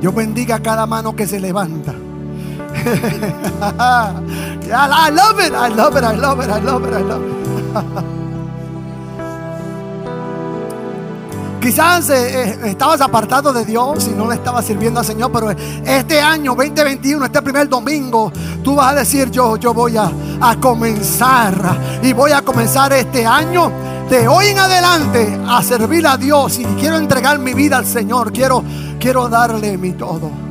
Dios 0.00 0.14
bendiga 0.14 0.56
a 0.56 0.62
cada 0.62 0.86
mano 0.86 1.14
que 1.14 1.26
se 1.26 1.40
levanta. 1.40 1.94
I 4.68 5.10
love 5.10 5.40
it, 5.40 5.52
I 5.52 5.68
love 5.74 5.96
it, 5.96 6.04
I 6.04 6.16
love 6.16 6.40
it, 6.40 6.50
I 6.50 6.60
love 6.60 6.84
it, 6.86 6.92
I 6.92 7.02
love 7.02 7.22
it. 7.22 8.06
Quizás 11.60 12.10
eh, 12.10 12.50
eh, 12.50 12.58
estabas 12.66 13.00
apartado 13.00 13.52
de 13.52 13.64
Dios 13.64 14.06
y 14.06 14.10
no 14.10 14.28
le 14.28 14.36
estabas 14.36 14.64
sirviendo 14.64 15.00
al 15.00 15.06
Señor, 15.06 15.32
pero 15.32 15.50
este 15.50 16.20
año 16.20 16.54
2021, 16.54 17.24
este 17.24 17.42
primer 17.42 17.68
domingo, 17.68 18.32
tú 18.62 18.76
vas 18.76 18.92
a 18.92 18.94
decir, 18.94 19.30
yo, 19.30 19.56
yo 19.56 19.74
voy 19.74 19.96
a, 19.96 20.10
a 20.40 20.56
comenzar 20.60 21.54
y 22.02 22.12
voy 22.12 22.32
a 22.32 22.42
comenzar 22.42 22.92
este 22.92 23.26
año 23.26 23.70
de 24.08 24.28
hoy 24.28 24.46
en 24.46 24.58
adelante 24.58 25.38
a 25.48 25.62
servir 25.62 26.06
a 26.06 26.16
Dios 26.16 26.58
y 26.58 26.64
quiero 26.78 26.96
entregar 26.96 27.38
mi 27.38 27.54
vida 27.54 27.78
al 27.78 27.86
Señor, 27.86 28.32
quiero, 28.32 28.62
quiero 29.00 29.28
darle 29.28 29.76
mi 29.76 29.92
todo. 29.92 30.45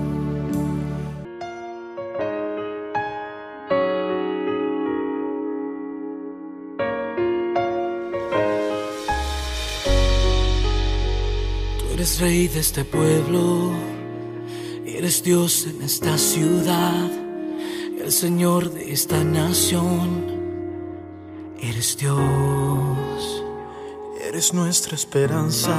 eres 12.05 12.19
rey 12.19 12.47
de 12.47 12.59
este 12.59 12.85
pueblo, 12.85 13.71
eres 14.85 15.23
Dios 15.23 15.65
en 15.65 15.81
esta 15.81 16.19
ciudad, 16.19 17.09
el 17.99 18.11
Señor 18.11 18.71
de 18.71 18.93
esta 18.93 19.23
nación, 19.23 20.23
eres 21.59 21.97
Dios, 21.97 23.43
eres 24.23 24.53
nuestra 24.53 24.93
esperanza, 24.93 25.75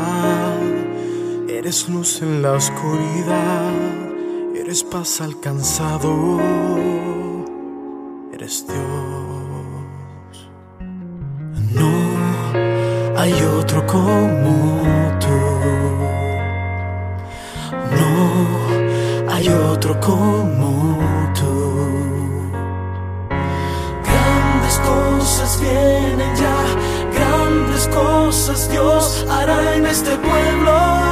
eres 1.48 1.88
luz 1.88 2.20
en 2.22 2.42
la 2.42 2.54
oscuridad, 2.54 3.70
eres 4.56 4.82
paz 4.82 5.20
alcanzado, 5.20 6.40
eres 8.32 8.66
Dios. 8.66 10.48
No 11.72 11.92
hay 13.16 13.32
otro 13.60 13.86
como 13.86 15.05
otro 19.56 19.98
como 20.00 20.98
tú. 21.34 22.50
Grandes 24.04 24.78
cosas 24.78 25.60
vienen 25.60 26.36
ya, 26.36 26.58
grandes 27.14 27.88
cosas 27.88 28.70
Dios 28.70 29.26
hará 29.28 29.76
en 29.76 29.86
este 29.86 30.16
pueblo. 30.16 31.05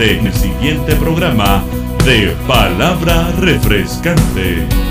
en 0.00 0.26
el 0.26 0.32
siguiente 0.32 0.94
programa 0.94 1.64
de 2.04 2.32
Palabra 2.46 3.32
Refrescante. 3.40 4.87